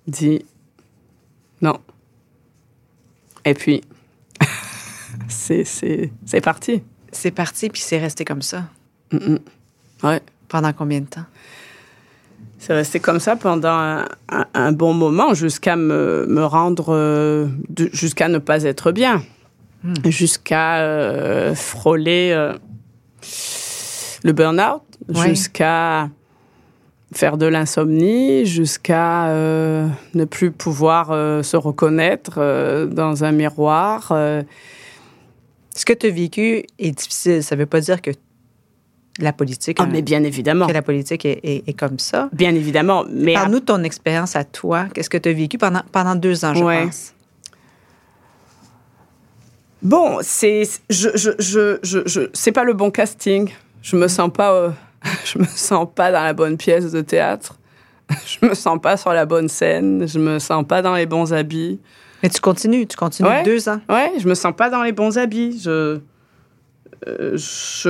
[0.07, 0.45] dit
[1.63, 1.79] non.
[3.45, 3.83] Et puis,
[5.29, 6.83] c'est, c'est, c'est parti.
[7.13, 8.65] C'est parti, puis c'est resté comme ça.
[9.13, 9.39] Mm, mm.
[10.03, 10.21] Ouais.
[10.49, 11.25] Pendant combien de temps?
[12.59, 17.49] C'est resté comme ça pendant un, un- un bon moment jusqu'à me, me rendre, euh,
[17.93, 19.23] jusqu'à ne pas être bien,
[19.83, 19.93] Hmm.
[20.07, 22.55] jusqu'à euh, frôler euh,
[24.25, 25.29] le burn-out, Ouais.
[25.29, 26.09] jusqu'à
[27.17, 34.09] faire de l'insomnie, jusqu'à euh, ne plus pouvoir euh, se reconnaître euh, dans un miroir.
[35.77, 37.43] Ce que tu as vécu est difficile.
[37.43, 38.11] Ça veut pas dire que
[39.21, 42.29] la politique, Ah, mais bien évidemment, que la politique est, est- est comme ça.
[42.33, 43.05] bien évidemment.
[43.11, 44.87] Mais Parle-nous de ton expérience à toi.
[44.93, 46.85] Qu'est-ce que tu as vécu pendant, pendant deux ans, je Ouais.
[46.85, 47.13] pense?
[49.83, 53.51] Bon, c'est je, je, je, je, je- c'est pas le bon casting.
[53.83, 54.73] Je me sens pas
[55.25, 57.59] je me sens pas dans la bonne pièce de théâtre.
[58.27, 61.33] Je me sens pas sur la bonne scène, je me sens pas dans les bons
[61.33, 61.81] habits.
[62.23, 63.43] Mais tu continues, tu continues Ouais.
[63.45, 63.81] deux ans.
[63.89, 65.59] Ouais, je me sens pas dans les bons habits.
[65.65, 66.01] Je
[67.09, 67.89] euh, je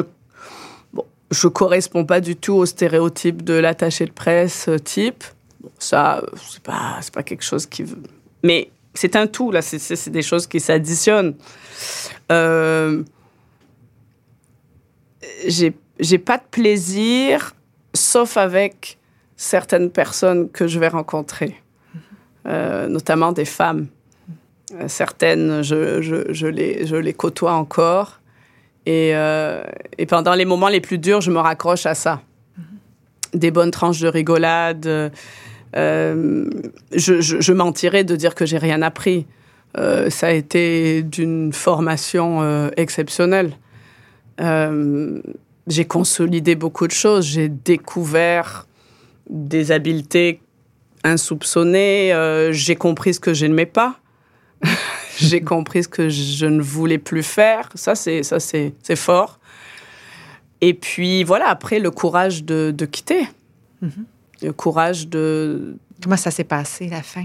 [0.93, 5.25] bon, je corresponds pas du tout au stéréotype de l'attaché de presse euh, type.
[5.61, 7.99] Bon, ça c'est pas c'est pas quelque chose qui veut-
[8.45, 11.35] mais c'est un tout là, c'est des choses qui s'additionnent.
[12.31, 13.03] Euh,
[15.47, 17.55] j'ai j'ai pas de plaisir
[17.95, 18.99] sauf avec
[19.37, 21.61] certaines personnes que je vais rencontrer,
[22.47, 23.87] Euh, notamment des femmes.
[24.75, 28.21] Euh, Certaines, je, les, côtoie encore.
[28.85, 29.65] Et, euh,
[29.97, 32.21] et pendant les moments les plus durs, je me raccroche à ça.
[33.33, 34.87] Des bonnes tranches de rigolade.
[34.87, 36.51] euh,
[36.95, 39.27] je, mentirais de dire que j'ai rien appris.
[39.77, 43.57] Ça a été d'une formation exceptionnelle.
[45.67, 47.25] J'ai consolidé beaucoup de choses.
[47.27, 48.67] J'ai découvert
[49.31, 50.41] des habiletés
[51.05, 52.13] insoupçonnées.
[52.13, 53.99] Euh, j'ai compris ce que je n'aimais pas.
[55.19, 57.69] j'ai compris ce que je ne voulais plus faire.
[57.75, 59.39] Ça, c'est ça, c'est c'est fort.
[60.61, 63.27] Et puis voilà, après le courage de, de quitter,
[64.43, 65.77] le courage de.
[66.03, 67.25] Comment ça s'est passé, la fin?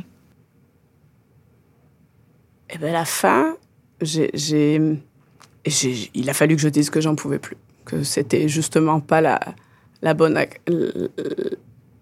[2.70, 3.56] Eh ben la fin,
[4.02, 4.32] j'ai-
[6.14, 7.58] il a fallu que je dise que j'en pouvais plus,
[7.90, 9.40] que c'était justement pas la
[10.02, 10.38] la bonne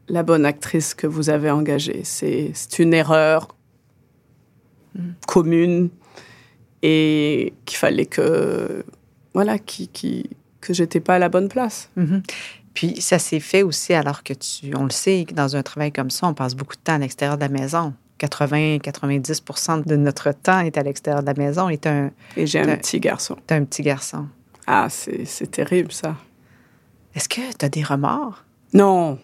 [0.09, 2.01] la bonne actrice que vous avez engagée.
[2.03, 3.55] C'est c'est une erreur
[5.27, 5.89] commune
[6.81, 8.83] et qu'il fallait que
[9.33, 10.29] voilà qui, qui
[10.61, 11.89] que j'étais pas à la bonne place.
[11.95, 12.23] Mhm.
[12.73, 16.11] Puis ça s'est fait aussi alors que tu, on le sait, dans un travail comme
[16.11, 17.93] ça, on passe beaucoup de temps à l'extérieur de la maison.
[18.19, 22.75] 80-90% de notre temps est à l'extérieur de la maison et un, Et j'ai un
[22.75, 23.37] petit garçon.
[23.49, 24.27] un petit garçon.
[24.67, 26.15] Ah, c'est terrible ça.
[27.15, 28.43] Est-ce que tu as des remords?
[28.73, 29.17] Non.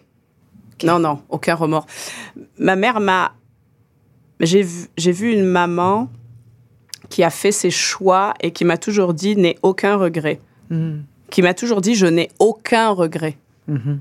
[0.82, 1.86] Non, non, aucun remords.
[2.58, 3.34] Ma mère m'a.
[4.40, 6.08] J'ai vu, vu une maman
[7.08, 10.40] qui a fait ses choix et qui m'a toujours dit n'aie aucun regret.
[10.70, 11.04] Mhm.
[11.30, 13.38] Qui m'a toujours dit je n'ai aucun regret.
[13.68, 14.00] Mhm.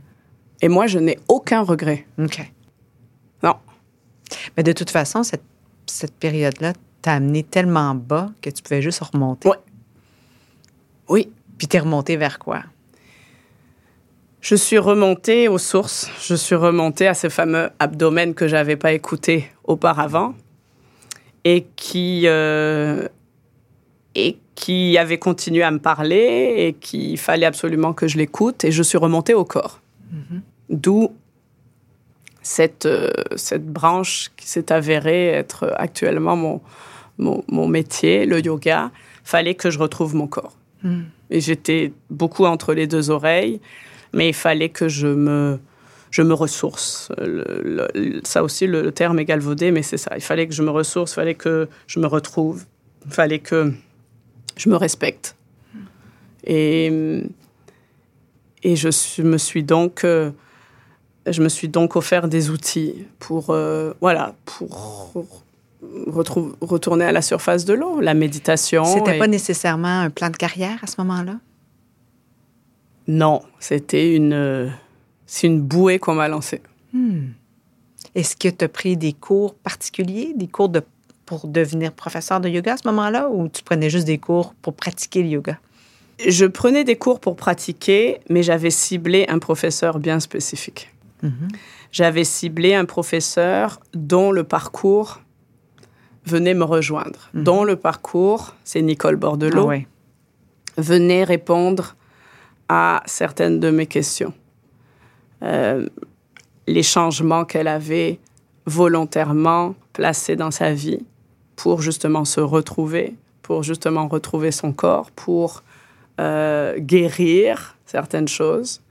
[0.61, 2.07] Et moi, je n'ai aucun regret.
[2.17, 2.51] OK.
[3.43, 3.55] Non.
[4.55, 5.43] Mais de toute façon, cette,
[5.85, 9.49] cette période-là t'a amené tellement bas que tu pouvais juste remonter.
[9.49, 9.57] Ouais.
[11.09, 11.29] Oui.
[11.57, 12.63] Puis t'es remonté vers quoi?
[14.41, 16.09] Je suis remontée aux sources.
[16.21, 20.35] Je suis remontée à ce fameux abdomen que j'avais pas écouté auparavant
[21.45, 23.07] et qui euh,
[24.15, 28.65] et qui avait continué à me parler et qu'il fallait absolument que je l'écoute.
[28.65, 29.79] Et je suis remontée au corps.
[30.69, 31.11] D'où
[32.41, 36.61] cette euh, cette branche qui s'est avérée être actuellement mon
[37.17, 38.91] mon, mon métier, le yoga.
[39.23, 40.53] Fallait que je retrouve mon corps.
[41.29, 43.59] Et j'étais beaucoup entre les deux oreilles
[44.13, 45.59] mais il fallait que je me,
[46.11, 47.11] je me ressource.
[48.23, 50.11] Ça aussi, le, terme est galvaudé, mais c'est ça.
[50.15, 52.65] Il fallait que je me ressource, il fallait que je me retrouve,
[53.05, 53.73] il fallait que
[54.55, 55.36] je me respecte.
[56.45, 57.23] Et,
[58.61, 60.31] et je me suis donc, euh,
[61.25, 65.13] je me suis donc offert des outils pour, euh, voilà, pour
[66.07, 68.84] retourner à la surface de l'eau, la méditation.
[68.86, 71.39] C'était et- pas nécessairement un plan de carrière à ce moment-là?
[73.07, 74.69] Non, c'était une, euh,
[75.25, 76.61] c'est une bouée qu'on m'a lancée.
[78.15, 80.81] Est-ce que tu as pris des cours particuliers, des cours de,
[81.25, 84.73] pour devenir professeur de yoga à ce moment-là, ou tu prenais juste des cours pour
[84.73, 85.59] pratiquer le yoga?
[86.25, 90.89] Je prenais des cours pour pratiquer, mais j'avais ciblé un professeur bien spécifique.
[91.91, 95.21] j'avais ciblé un professeur dont le parcours
[96.26, 97.43] venait me rejoindre, Mhm.
[97.43, 99.88] dont le parcours, c'est Nicole Bordelot, Ah ouais.
[100.78, 101.95] venait répondre
[102.69, 104.34] à certaines de mes questions.
[105.43, 105.88] Euh,
[106.67, 108.19] les changements qu'elle avait
[108.65, 110.99] volontairement placés dans sa vie
[111.57, 115.63] pour justement se retrouver, pour justement retrouver son corps, pour
[116.19, 118.82] euh, guérir certaines choses.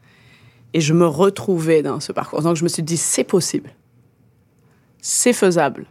[0.75, 2.43] Et je me retrouvais dans ce parcours.
[2.43, 3.71] Donc je me suis dit, c'est possible.
[5.01, 5.87] C'est faisable.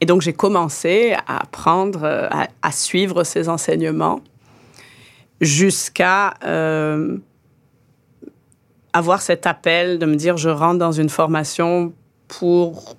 [0.00, 4.20] Et donc j'ai commencé à apprendre, euh, à, à suivre ses enseignements
[5.40, 7.18] jusqu'à euh,
[8.92, 11.92] avoir cet appel de me dire je rentre dans une formation
[12.28, 12.96] pour,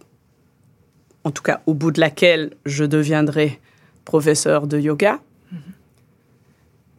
[1.23, 3.59] en tout cas au bout de laquelle je deviendrai
[4.05, 5.19] professeur de yoga.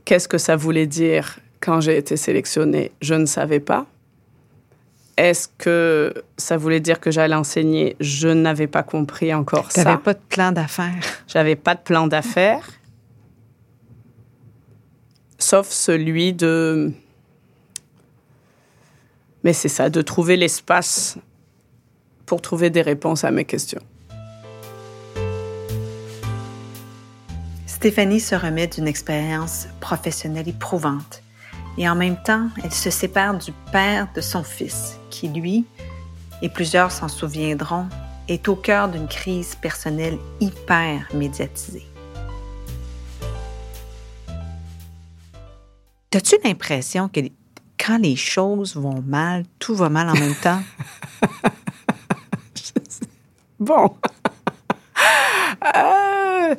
[0.04, 2.90] Qu'est-ce que ça voulait dire quand j'ai été sélectionnée?
[3.00, 3.86] Je ne savais pas.
[5.16, 7.96] Est-ce que ça voulait dire que j'allais enseigner?
[8.00, 9.96] Je n'avais pas compris encore ça.
[9.98, 11.02] pas de plan d'affaires.
[11.26, 12.68] J'avais pas de plan d'affaires,
[15.38, 16.92] sauf celui de.
[19.44, 21.18] Mais c'est ça, de trouver l'espace
[22.24, 23.82] pour trouver des réponses à mes questions.
[27.66, 31.22] Stéphanie se remet d'une expérience professionnelle éprouvante
[31.78, 35.64] et en même temps, elle se sépare du père de son fils, qui lui,
[36.42, 37.86] et plusieurs s'en souviendront,
[38.26, 41.86] est au cœur d'une crise personnelle hyper médiatisée.
[46.12, 47.20] As-tu l'impression que
[47.78, 50.62] quand les choses vont mal, tout va mal en même temps?
[53.58, 53.94] Bon.
[55.76, 56.56] Euh,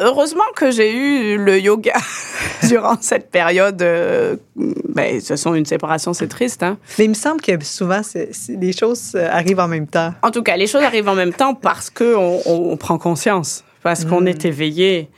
[0.00, 1.94] heureusement que j'ai eu le yoga
[2.68, 3.80] durant cette période.
[3.82, 6.62] euh, ben, de toute façon, une séparation, c'est triste.
[6.62, 6.78] Hein?
[6.98, 8.00] Mais il me semble que souvent,
[8.48, 10.14] les choses arrivent en même temps.
[10.22, 13.64] En tout cas, les choses arrivent en même temps parce qu'on on, on prend conscience,
[13.82, 15.08] parce qu'on est éveillé,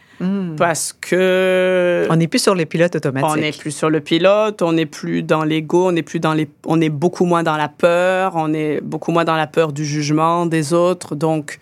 [0.57, 3.31] parce que On n'est plus sur les pilotes automatiques.
[3.33, 6.33] on n'est plus sur le pilote, on n'est plus dans l'ego, on n'est plus dans
[6.33, 9.73] les, on est beaucoup moins dans la peur, on est beaucoup moins dans la peur
[9.73, 11.17] du jugement des autres.
[11.17, 11.59] Donc,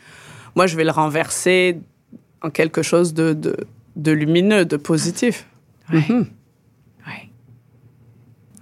[0.57, 1.79] moi, je vais le renverser
[2.43, 3.57] en quelque chose de, de,
[3.97, 5.47] de lumineux, de positif.
[5.93, 5.99] Ouais.
[6.09, 6.26] Mhm.
[7.07, 7.28] Ouais.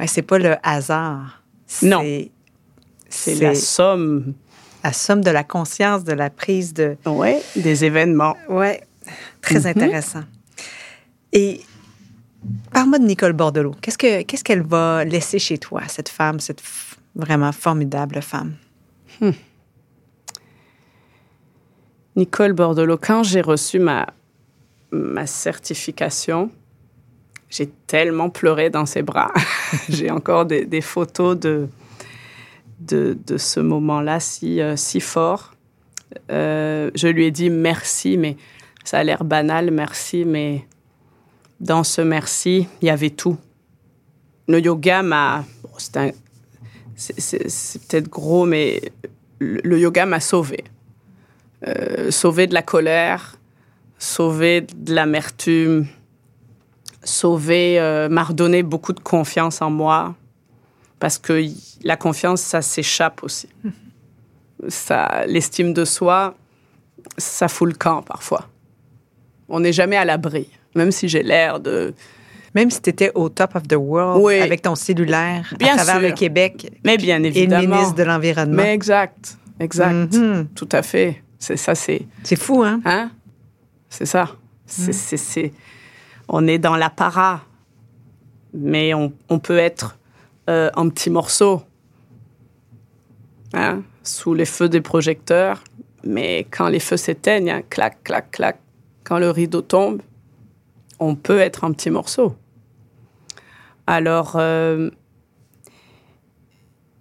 [0.01, 1.43] Ouais, c'est pas le hasard.
[1.83, 2.01] Non.
[3.11, 4.35] C'est- la somme,
[4.85, 6.97] la somme de la conscience, de la prise de.
[7.07, 8.37] ouais, des événements.
[8.49, 8.83] Ouais,
[9.41, 9.67] très Mhm.
[9.67, 10.25] intéressant.
[11.33, 11.61] Et
[12.73, 13.75] parle-moi de Nicole Bordelot.
[13.81, 16.63] Qu'est-ce que qu'est-ce qu'elle va laisser chez toi, cette femme, cette
[17.15, 18.55] vraiment formidable femme?
[22.19, 24.09] Nicole Bordelot, j'ai reçu ma,
[24.91, 26.51] ma certification,
[27.49, 29.33] j'ai tellement pleuré dans ses bras.
[29.89, 31.69] j'ai encore des, photos de,
[32.81, 35.55] de, ce moment-là si, euh, si fort.
[36.33, 38.37] Euh, je lui ai dit merci, mais
[38.83, 40.67] ça a l'air banal, merci, mais
[41.61, 43.37] dans ce merci, il y avait tout.
[44.49, 45.45] Le yoga m'a...
[46.97, 48.83] c'est peut-être gros, mais
[49.39, 50.65] le, yoga m'a sauvée
[51.67, 53.37] euh, sauver de la colère,
[53.99, 55.87] sauver de l'amertume,
[57.03, 60.15] sauver, euh, m'a redonné beaucoup de confiance en moi.
[60.99, 61.45] Parce que
[61.85, 63.49] la confiance, ça s'échappe aussi.
[64.69, 66.35] Ça, l'estime de soi,
[67.17, 68.49] ça fout le camp parfois.
[69.49, 71.95] On n'est jamais à l'abri, même si j'ai l'air de.
[72.55, 74.41] Même si tu étais au top of the world Oui.
[74.41, 76.09] avec ton cellulaire Bien à travers sûr.
[76.09, 77.77] le Québec Mais bien et le évidemment.
[77.77, 78.63] ministre de l'Environnement.
[78.63, 80.49] Mais exact, exact, Mhm.
[80.57, 81.23] tout à fait.
[81.39, 82.07] C'est ça, c'est.
[82.25, 82.81] C'est fou, hein?
[82.85, 83.11] Hein?
[83.89, 84.37] C'est ça.
[84.67, 85.53] C'est, c'est-
[86.29, 87.43] On est dans l'apparat,
[88.53, 89.97] mais on, on peut être
[90.51, 91.63] euh, en petits morceaux,
[93.55, 93.83] hein?
[94.03, 95.63] sous les feux des projecteurs.
[96.05, 98.59] Mais quand les feux s'éteignent, hein, clac, clac, clac,
[99.05, 100.03] quand le rideau tombe,
[100.99, 102.35] on peut être en petits morceaux.
[103.87, 104.91] Alors, euh,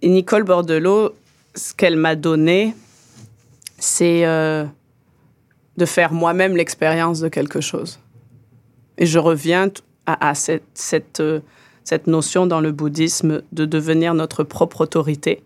[0.02, 1.12] Nicole Bordelot,
[1.54, 2.74] ce qu'elle m'a donné,
[3.78, 4.64] c'est euh,
[5.76, 8.00] de faire moi-même l'expérience de quelque chose.
[8.98, 9.70] Et je reviens
[10.06, 11.40] à, cette, cette, euh,
[11.84, 15.42] cette notion dans le bouddhisme de devenir notre propre autorité.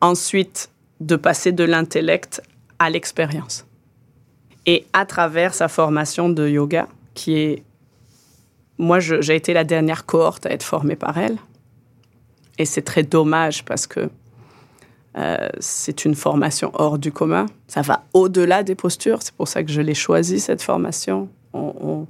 [0.00, 2.42] Ensuite, de passer de l'intellect
[2.78, 3.66] à l'expérience.
[4.66, 7.64] Et à travers sa formation de yoga, qui est...
[8.78, 11.36] Moi, j'ai été la dernière cohorte à être formée par elle.
[12.56, 14.08] Et c'est très dommage parce que
[15.18, 17.46] euh, c'est une formation hors du commun.
[17.68, 19.18] Ça va au-delà des postures.
[19.22, 21.28] C'est pour ça que je l'ai choisi, cette formation.
[21.52, 22.06] On- on-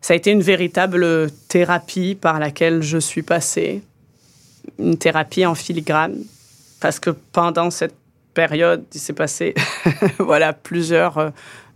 [0.00, 3.82] Ça a été une véritable thérapie par laquelle je suis passée.
[4.78, 6.16] une thérapie en filigrane
[6.80, 7.94] parce que pendant cette
[8.34, 9.54] période, il s'est passé
[10.18, 11.30] voilà plusieurs euh,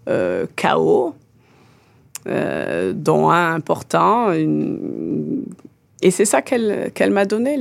[0.08, 1.14] euh, chaos,
[2.26, 4.32] dont un important.
[6.04, 7.56] Et c'est ça qu'elle m'a donné,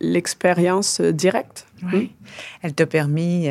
[0.00, 1.66] l'expérience directe.
[1.92, 2.12] Oui.
[2.62, 3.48] Elle t'a permis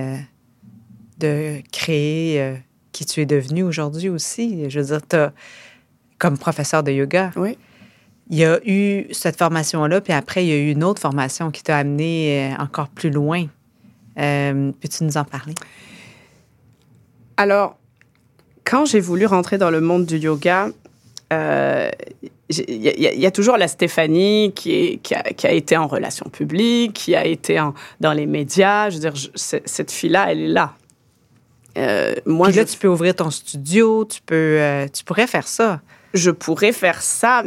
[1.17, 2.53] de créer
[2.93, 4.69] qui tu es devenu aujourd'hui aussi.
[4.69, 5.31] Je veux dire,
[6.19, 7.31] comme professeur de yoga.
[7.35, 7.57] Oui
[8.29, 11.51] il y a eu cette formation-là, puis après, il y a eu une autre formation
[11.51, 13.45] qui t'a amené euh, encore plus loin.
[14.19, 15.53] Euh, peux-tu nous en parler?
[17.37, 17.77] Alors,
[18.65, 20.69] quand j'ai voulu rentrer dans le monde du yoga,
[21.31, 21.89] euh,
[22.49, 27.25] il y, a toujours la Stéphanie qui, qui, a, été en relations publiques, qui a
[27.25, 27.61] été
[27.99, 28.89] dans les médias.
[28.89, 30.73] Je veux dire, cette fille-là, elle est là.
[32.25, 35.81] moi, là, tu peux ouvrir ton studio, tu, peux, tu pourrais faire ça.
[36.13, 37.43] Je pourrais faire ça,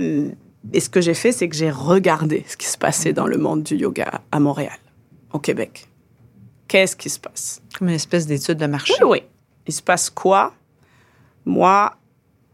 [0.73, 3.39] et ce que j'ai fait, c'est que j'ai regardé ce qui se passait dans le
[3.39, 4.79] monde du yoga à Montréal,
[5.33, 5.87] au Québec.
[6.69, 7.63] Qu'est-ce qui se passe?
[7.77, 8.95] Comme une espèce d'étude de marché.
[9.01, 9.23] Oui, oui.
[9.67, 10.55] Il se passe quoi?
[11.45, 11.97] Moi,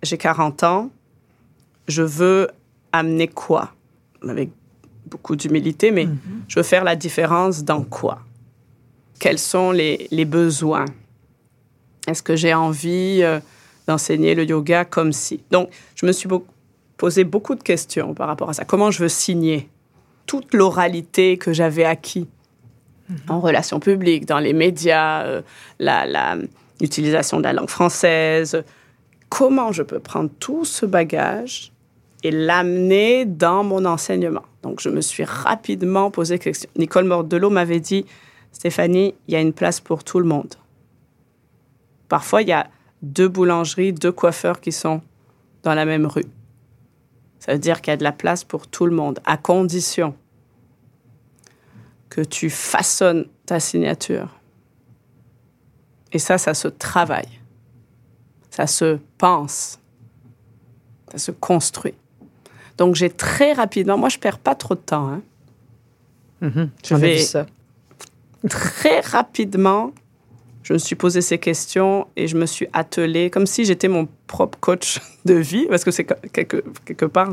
[0.03, 0.91] j'ai 40 ans.
[1.89, 2.49] Je veux
[2.93, 3.73] amener quoi?
[4.27, 4.51] Avec
[5.07, 6.19] beaucoup d'humilité, mais mhm.
[6.49, 8.21] je veux faire la différence dans quoi?
[9.19, 10.85] Quels sont les, les besoins?
[12.07, 13.41] Est-ce que j'ai envie euh,
[13.87, 15.43] d'enseigner le yoga comme si?
[15.51, 16.29] Donc, je me suis
[16.97, 18.65] poser beaucoup de questions par rapport à ça.
[18.65, 19.69] Comment je veux signer
[20.27, 22.29] toute l'oralité que j'avais acquis
[23.09, 23.17] mhm.
[23.29, 25.43] en relations publiques, dans les médias, euh,
[26.81, 28.63] l'utilisation de la langue française?
[29.29, 31.73] Comment je peux prendre tout ce bagage
[32.31, 36.71] l'amener dans mon enseignement Donc, je me suis rapidement posé question.
[36.77, 38.07] Nicole Mordelot m'avait dit,
[38.53, 40.55] Stéphanie, il y a une place pour tout le monde.
[42.09, 42.69] Parfois, il y a
[43.03, 45.03] deux boulangeries, deux coiffeurs qui sont
[45.63, 46.25] dans la même rue.
[47.39, 50.15] Ça veut dire qu'il y a de la place pour tout le monde, à condition
[52.09, 54.41] que tu façonnes ta signature.
[56.13, 57.41] Et ça, ça se travaille.
[58.51, 59.79] Ça se pense.
[61.13, 61.95] Ça se construit.
[62.79, 65.09] Donc, j'ai très rapidement, moi, je perds pas trop de temps.
[65.09, 65.23] Hein.
[66.91, 67.47] Vais ça.
[68.49, 69.93] très rapidement
[70.67, 74.09] je me suis posé ces questions et je me suis attelée comme si j'étais mon
[74.27, 77.31] propre coach de vie, parce que c'est quelque, quelque part,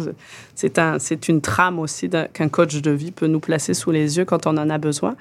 [0.54, 4.26] c'est un, une trame aussi qu'un coach de vie peut nous placer sous les yeux
[4.26, 5.16] quand on en a besoin.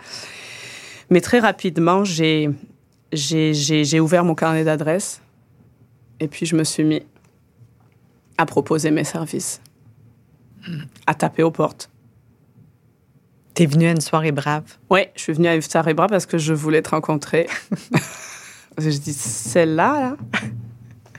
[1.09, 2.51] Mais très rapidement, j'ai,
[3.13, 5.23] j'ai, ouvert mon carnet d'adresses
[6.21, 7.03] et puis je me suis mis
[8.37, 9.63] à proposer mes services,
[11.07, 11.91] à taper aux portes.
[13.55, 14.65] T'es venue à une soirée brave?
[14.91, 17.47] Oui, je suis venue à une soirée brave parce que je voulais te rencontrer.
[18.79, 20.17] je dis, celle-là, là,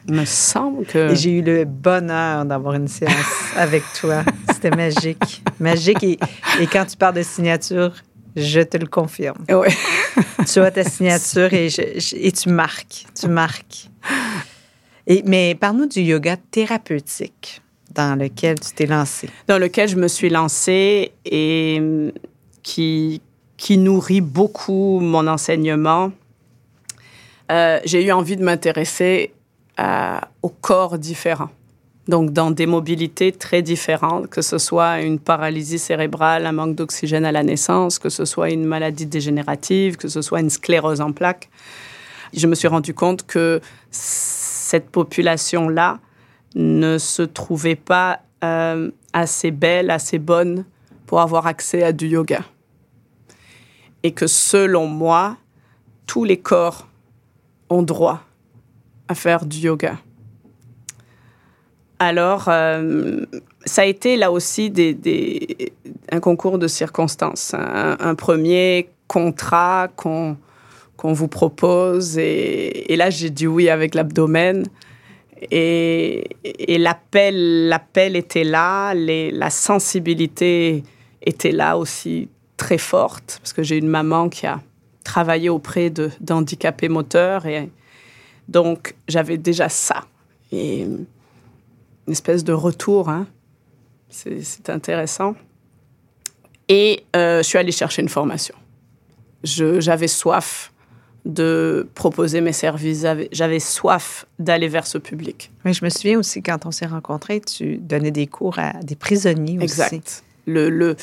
[0.07, 1.11] il me semble que...
[1.11, 3.13] Et j'ai eu le bonheur d'avoir une séance
[3.55, 4.23] avec toi.
[4.51, 5.43] C'était magique.
[5.59, 6.03] Magique.
[6.03, 6.17] Et,
[6.71, 7.93] quand tu parles de signature,
[8.35, 9.45] je te le confirme.
[9.49, 9.67] Oui.
[10.51, 11.67] tu as ta signature et,
[12.13, 13.05] et tu marques.
[13.19, 13.89] Tu marques.
[15.05, 17.62] Et, mais parle-nous du yoga thérapeutique
[17.95, 19.29] dans lequel tu t'es lancé?
[19.47, 22.11] Dans lequel je me suis lancée et hum,
[22.61, 23.21] qui,
[23.57, 26.11] qui nourrit beaucoup mon enseignement.
[27.51, 29.33] Euh, j'ai eu envie de m'intéresser
[30.41, 31.49] au corps différent.
[32.07, 37.25] Donc, dans des mobilités très différentes, que ce soit une paralysie cérébrale, un manque d'oxygène
[37.25, 41.13] à la naissance, que ce soit une maladie dégénérative, que ce soit une sclérose en
[41.13, 41.49] plaques.
[42.33, 45.99] Je me suis rendu compte que cette population-là
[46.55, 50.65] ne se trouvait pas euh, assez belle, assez bonne
[51.05, 52.43] pour avoir accès à du yoga.
[54.03, 55.37] Et que selon moi,
[56.07, 56.87] tous les corps
[57.69, 58.21] ont droit
[59.07, 59.97] à faire du yoga.
[61.99, 63.25] Alors, euh,
[63.65, 65.73] ça a été là aussi des,
[66.11, 67.53] un concours de circonstances.
[67.53, 70.35] Un, premier contrat qu'on
[71.01, 72.17] vous propose.
[72.17, 74.65] Et, et là, j'ai dit oui avec l'abdomen.
[75.51, 76.27] Et,
[76.77, 80.83] l'appel, l'appel était là, la sensibilité
[81.21, 84.61] était là aussi très forte, parce que j'ai une maman qui a
[85.03, 87.69] travaillé auprès de, d'handicapés moteurs, et
[88.47, 90.05] donc j'avais déjà ça.
[90.51, 91.05] Une
[92.07, 93.27] espèce de retour, hein.
[94.09, 95.35] c'est, intéressant.
[96.69, 98.55] Et euh, je suis allée chercher une formation.
[99.43, 100.72] j'avais soif
[101.25, 103.05] de proposer mes services.
[103.31, 105.51] J'avais soif d'aller vers ce public.
[105.65, 108.95] Oui, je me souviens aussi quand on s'est rencontrés, tu donnais des cours à des
[108.95, 109.63] prisonniers aussi.
[109.63, 110.23] Exact.
[110.45, 110.95] Le, le,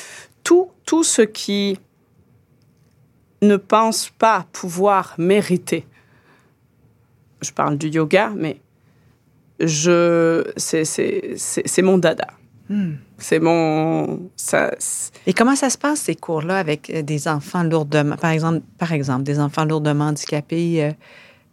[0.44, 1.78] tout, tout ce qui
[3.42, 5.86] ne pense pas pouvoir mériter.
[7.40, 8.60] Je parle du yoga, mais
[9.60, 12.28] je, c'est, mon dada.
[12.70, 12.92] Hmm.
[13.18, 14.30] C'est mon.
[14.36, 14.70] Ça,
[15.26, 18.92] Et comment ça se passe, ces cours-là, avec euh, des enfants lourdement, par exemple, par
[18.92, 20.92] exemple des enfants lourdement handicapés euh,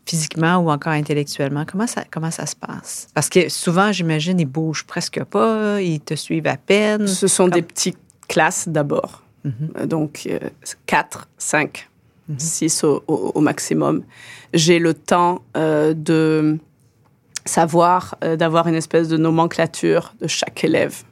[0.05, 1.65] physiquement ou encore intellectuellement?
[1.65, 3.07] Comment ça, comment ça se passe?
[3.15, 7.07] Parce que souvent, j'imagine, ils bougent presque pas, ils te suivent à peine.
[7.07, 7.97] Ce sont des petites
[8.27, 9.23] classes d'abord.
[9.43, 9.87] Mhm.
[9.87, 10.29] Donc,
[10.85, 11.89] 4, 5,
[12.37, 14.03] 6 au, maximum.
[14.53, 16.59] J'ai le temps de
[17.47, 21.03] savoir euh, d'avoir une espèce de nomenclature de chaque élève.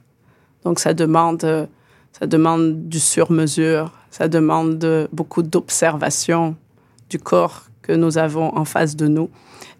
[0.63, 1.65] Donc ça demande, euh,
[2.11, 6.55] ça demande du sur-mesure, ça demande beaucoup d'observation
[7.09, 9.29] du corps que nous avons en face de nous.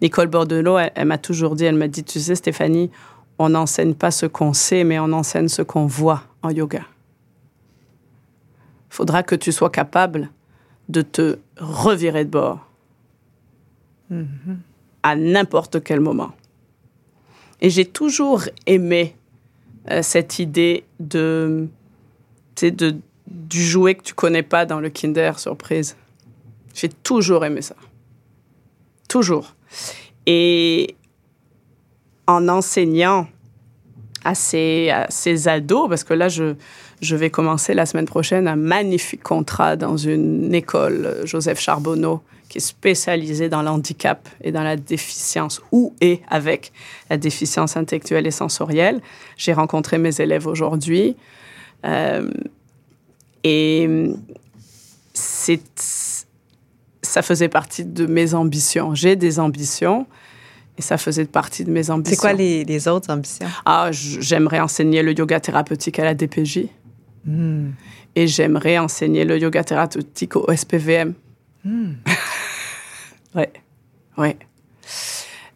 [0.00, 2.90] Nicole Bordelot, elle, m'a toujours dit, elle m'a dit, tu sais Stéphanie,
[3.38, 6.82] on n'enseigne pas ce qu'on sait, mais on enseigne ce qu'on voit en yoga.
[8.90, 10.30] Il faudra que tu sois capable
[10.88, 12.66] de te revirer de bord
[14.12, 14.56] mm-hmm.
[15.02, 16.32] à n'importe quel moment.
[17.60, 19.16] Et j'ai toujours aimé
[19.90, 21.68] euh, cette idée de,
[22.60, 22.96] de,
[23.26, 25.96] du jouet que tu connais pas dans le Kinder Surprise.
[26.74, 27.76] J'ai toujours aimé ça.
[29.08, 29.54] Toujours.
[30.26, 30.96] Et
[32.26, 33.28] en enseignant
[34.24, 36.54] à ces, à ces ados, parce que là, je,
[37.00, 42.22] je vais commencer la semaine prochaine un magnifique contrat dans une école, Joseph Charbonneau,
[42.56, 46.72] qui est spécialisée dans l'handicap et dans la déficience ou et avec
[47.10, 49.00] la déficience intellectuelle et sensorielle.
[49.36, 51.16] J'ai rencontré mes élèves aujourd'hui
[51.84, 52.30] euh,
[53.44, 53.88] et
[55.12, 55.60] c'est
[57.02, 58.94] ça faisait partie de mes ambitions.
[58.94, 60.06] J'ai des ambitions
[60.76, 62.16] et ça faisait partie de mes ambitions.
[62.16, 63.46] C'est quoi les, les, autres ambitions?
[63.64, 66.66] Ah, j'aimerais enseigner le yoga thérapeutique à la DPJ.
[67.24, 67.70] Hmm.
[68.14, 71.14] Et j'aimerais enseigner le yoga thérapeutique au SPVM.
[71.64, 71.94] Hmm.
[73.34, 73.52] Ouais.
[74.16, 74.36] Ouais.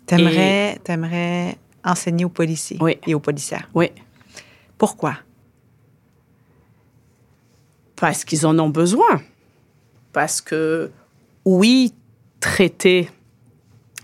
[0.06, 2.98] T'aimerais, aimerais enseigner aux policiers oui.
[3.06, 3.68] et aux policières?
[3.74, 3.90] Oui.
[4.76, 5.16] Pourquoi?
[7.96, 9.22] Parce qu'ils en ont besoin.
[10.12, 10.90] Parce que,
[11.44, 11.94] oui,
[12.40, 13.10] traiter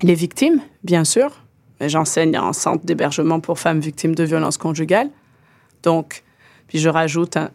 [0.02, 1.42] les victimes, bien sûr.
[1.80, 5.10] J'enseigne en centre d'hébergement pour femmes victimes de violences conjugales.
[5.82, 6.22] Donc,
[6.68, 7.50] puis je rajoute un,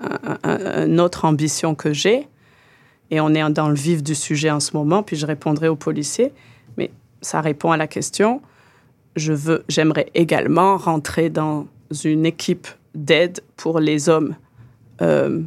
[0.86, 2.28] une autre ambition que j'ai,
[3.12, 5.76] et on est dans le vif du sujet en ce moment, puis je répondrai aux
[5.76, 6.32] policiers,
[6.78, 6.89] mais
[7.22, 8.41] ça répond à la question.
[9.18, 11.68] Je veux, j'aimerais également rentrer dans
[12.05, 14.36] une équipe d'aide pour les hommes
[15.01, 15.41] euh,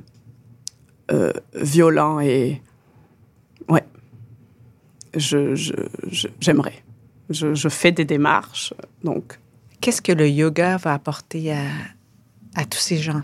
[1.11, 2.61] euh, violents et
[3.69, 3.85] ouais,
[5.17, 5.55] je,
[6.41, 6.85] j'aimerais.
[7.31, 9.39] Je, je, fais des démarches, donc.
[9.81, 11.63] Qu'est-ce que le yoga va apporter à,
[12.55, 13.23] à tous ces gens?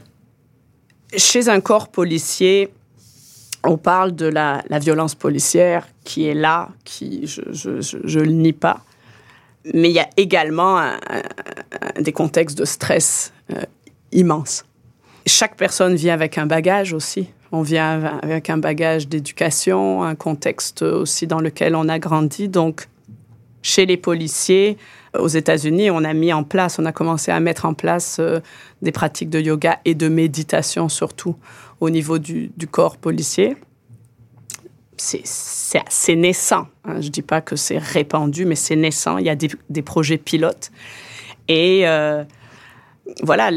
[1.15, 2.71] Chez un corps policier,
[3.65, 8.83] on parle de la, violence policière qui est là, qui je, ne le nie pas,
[9.75, 10.81] mais il y a également
[11.99, 13.63] des contextes de stress euh,
[14.13, 14.65] immenses.
[15.27, 17.29] Chaque personne vient avec un bagage aussi.
[17.53, 22.49] On vient avec un bagage d'éducation, un contexte aussi dans lequel on a grandi.
[22.49, 22.89] Donc,
[23.61, 24.79] chez les policiers,
[25.19, 28.41] aux États-Unis, on a mis en place, on a commencé à mettre en place euh,
[28.81, 31.37] des pratiques de yoga et de méditation surtout
[31.81, 33.57] au niveau du, corps policier.
[34.97, 36.67] C'est naissant.
[36.85, 37.01] Hein.
[37.01, 39.19] Je ne dis pas que c'est répandu, mais c'est naissant.
[39.19, 40.71] Il y a des, projets pilotes.
[41.49, 42.23] Et euh,
[43.23, 43.51] voilà,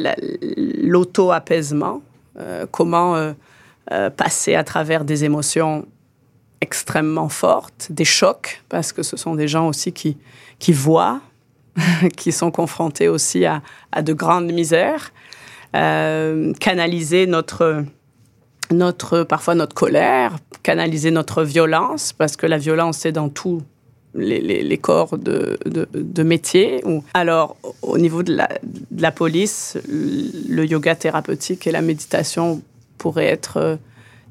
[0.58, 2.02] l'auto-apaisement,
[2.40, 3.34] euh, comment
[4.16, 5.86] passer à travers des émotions
[6.64, 10.18] extrêmement fortes, des chocs, parce que ce sont des gens aussi qui,
[10.72, 11.20] voient,
[12.16, 13.62] qui sont confrontés aussi à,
[14.02, 15.12] de grandes misères,
[15.76, 17.84] euh, canaliser notre,
[18.74, 23.62] notre, parfois notre colère, canaliser notre violence, parce que la violence est dans tous
[24.16, 26.84] les, corps de, de, métier.
[27.14, 28.50] Alors, au niveau de la,
[28.92, 32.62] de la, police, le yoga thérapeutique et la méditation
[32.98, 33.76] pourraient être euh,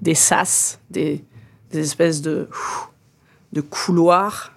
[0.00, 1.24] des sas, des,
[1.72, 2.48] des espèces de,
[3.52, 4.52] de couloirs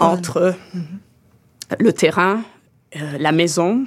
[0.00, 0.54] entre
[1.78, 2.42] le terrain,
[2.96, 3.84] euh, la maison.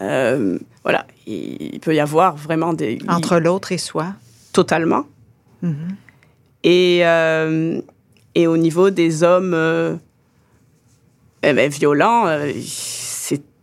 [0.00, 0.58] Euh,
[0.88, 2.98] voilà, il, peut y avoir vraiment des...
[3.08, 4.14] Entre l'autre et soi.
[4.54, 5.04] Totalement.
[5.62, 5.74] Mm-hmm.
[6.64, 7.80] Et, euh,
[8.34, 10.00] et au niveau des hommes
[11.42, 12.26] eh ben, violents,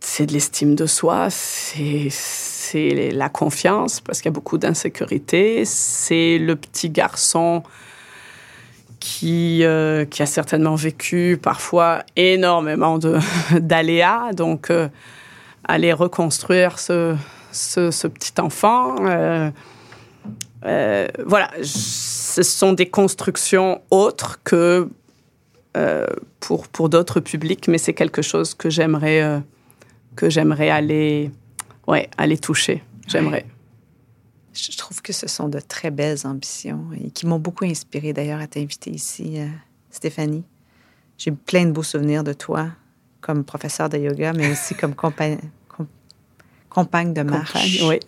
[0.00, 2.08] c'est de l'estime de soi, c'est
[2.66, 5.64] c'est la confiance, parce qu'il y a beaucoup d'insécurité.
[5.64, 7.62] C'est le petit garçon
[8.98, 12.98] qui, euh, qui a certainement vécu parfois énormément
[13.60, 14.32] d'aléas.
[14.32, 14.88] Donc, euh,
[15.66, 17.16] aller reconstruire ce,
[17.52, 18.96] ce, petit enfant.
[20.64, 24.88] Euh, voilà, ce sont des constructions autres que
[26.40, 29.42] pour, pour d'autres publics, mais c'est quelque chose que j'aimerais
[30.16, 31.30] que j'aimerais aller
[31.86, 32.82] ouais, aller toucher.
[33.06, 33.46] J'aimerais.
[34.52, 38.40] Je trouve que ce sont de très belles ambitions et qui m'ont beaucoup inspiré d'ailleurs
[38.40, 39.46] à t'inviter ici, euh,
[39.90, 40.44] Stéphanie.
[41.18, 42.70] J'ai plein de beaux souvenirs de toi
[43.26, 45.38] comme professeur de yoga, mais aussi comme compagne,
[46.70, 47.82] compagne de marche.
[47.82, 47.98] oui.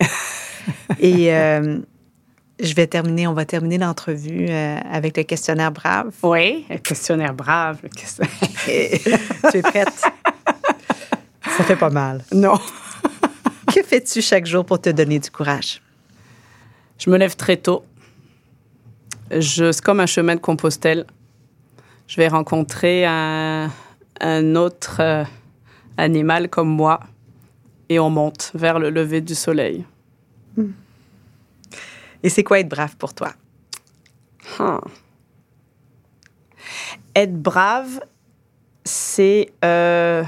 [0.99, 1.79] et euh,
[2.61, 6.13] je vais terminer, on va terminer l'entrevue euh, avec le questionnaire brave.
[6.23, 7.79] Oui, le questionnaire brave.
[7.83, 8.31] Le questionnaire...
[9.51, 10.01] tu es prête?
[11.57, 12.23] Ça fait pas mal.
[12.31, 12.57] Non.
[13.75, 15.81] que fais-tu chaque jour pour te donner du courage?
[16.97, 17.83] Je me lève très tôt.
[19.31, 21.05] Je, c'est comme un chemin de Compostelle.
[22.07, 23.69] Je vais rencontrer un,
[24.19, 25.23] un autre euh,
[25.97, 26.99] animal comme moi
[27.89, 29.85] et on monte vers le lever du soleil.
[30.55, 30.71] Hmm.
[32.23, 33.33] Et c'est quoi être brave pour toi?
[34.59, 34.79] Huh.
[37.15, 38.01] Être brave,
[38.83, 40.23] c'est euh,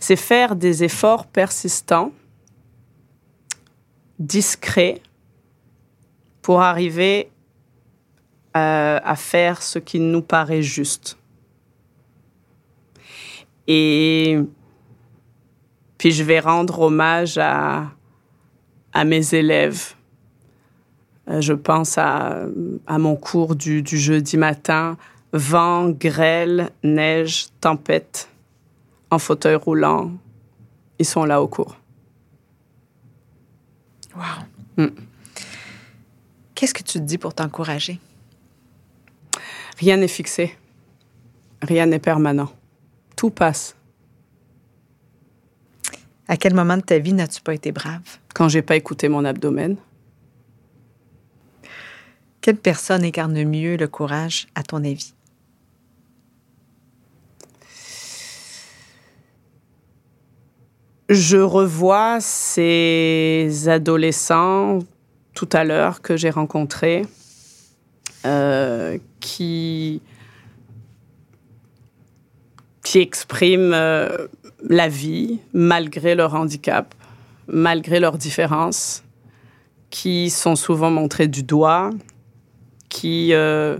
[0.00, 2.12] c'est faire des efforts persistants,
[4.18, 5.00] discrets,
[6.42, 7.30] pour arriver
[8.56, 11.17] euh, à faire ce qui nous paraît juste.
[13.68, 14.38] Et
[15.98, 17.90] puis je vais rendre hommage à,
[18.92, 19.94] à mes élèves.
[21.28, 22.46] Euh, je pense à,
[22.86, 24.96] à mon cours du, du, jeudi matin.
[25.32, 28.30] Vent, grêle, neige, tempête,
[29.10, 30.12] en fauteuil roulant.
[30.98, 31.76] Ils sont là au cours.
[34.16, 34.84] Wow.
[34.84, 34.88] Mm.
[36.54, 38.00] Qu'est-ce que tu te dis pour t'encourager?
[39.78, 40.56] Rien n'est fixé.
[41.60, 42.50] Rien n'est permanent.
[43.18, 43.74] Tout passe.
[46.28, 48.18] À quel moment de ta vie n'as-tu pas été brave?
[48.32, 49.76] Quand j'ai pas écouté mon abdomen.
[52.40, 55.14] Quelle personne incarne mieux le courage, à ton avis?
[61.08, 64.78] Je revois ces adolescents
[65.34, 67.02] tout à l'heure que j'ai rencontrés
[68.24, 70.02] euh, qui,
[72.88, 74.28] qui expriment euh,
[74.66, 76.94] la vie malgré leur handicap,
[77.46, 79.04] malgré leurs différences,
[79.90, 81.90] qui sont souvent montrés du doigt,
[82.88, 83.76] qui euh,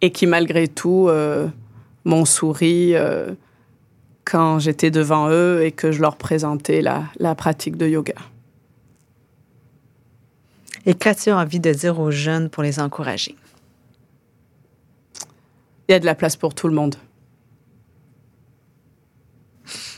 [0.00, 1.46] et qui malgré tout euh,
[2.04, 2.94] m'ont souri
[4.24, 8.16] quand j'étais devant eux et que je leur présentais la, la pratique de yoga.
[10.84, 13.36] Et qu'as-tu envie de dire aux jeunes pour les encourager?
[15.88, 16.96] Il y a de la place pour tout le monde.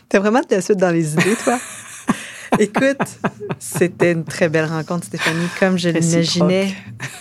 [0.08, 1.58] T'as vraiment de la suite dans les idées, toi?
[2.58, 2.96] Écoute,
[3.58, 5.46] c'était une très belle rencontre, Stéphanie.
[5.60, 6.74] Comme je l'imaginais,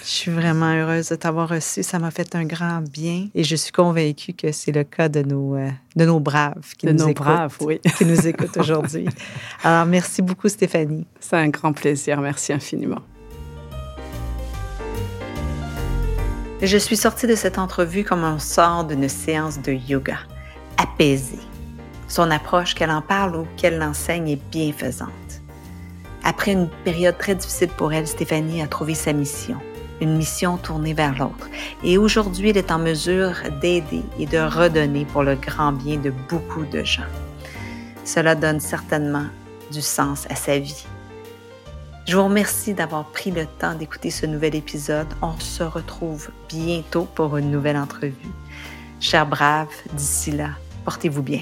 [0.03, 1.83] je suis vraiment heureuse de t'avoir reçu.
[1.83, 5.21] Ça m'a fait un grand bien et je suis convaincue que c'est le cas de
[5.21, 7.81] nos, euh, de nos braves qui de nous nos écoutent, braves, oui.
[7.97, 9.05] qui nous écoutent aujourd'hui.
[9.65, 11.05] Alors, merci beaucoup, Stéphanie.
[11.19, 12.21] C'est un grand plaisir.
[12.21, 13.01] Merci infiniment.
[16.61, 20.19] Je suis sortie de cette entrevue comme on sort d'une séance de yoga,
[20.77, 21.46] apaisée.
[22.07, 25.11] Son approche, qu'elle en parle ou qu'elle l'enseigne, est bienfaisante.
[26.23, 29.57] Après une période très difficile pour elle, Stéphanie a trouvé sa mission,
[30.01, 31.49] une mission tournée vers l'autre.
[31.83, 36.11] Et aujourd'hui, elle est en mesure d'aider et de redonner pour le grand bien de
[36.29, 37.03] beaucoup de gens.
[38.03, 39.25] Cela donne certainement
[39.71, 40.85] du sens à sa vie.
[42.05, 45.07] Je vous remercie d'avoir pris le temps d'écouter ce nouvel épisode.
[45.21, 48.15] On se retrouve bientôt pour une nouvelle entrevue.
[49.01, 50.51] Chers braves, d'ici là,
[50.85, 51.41] portez-vous bien.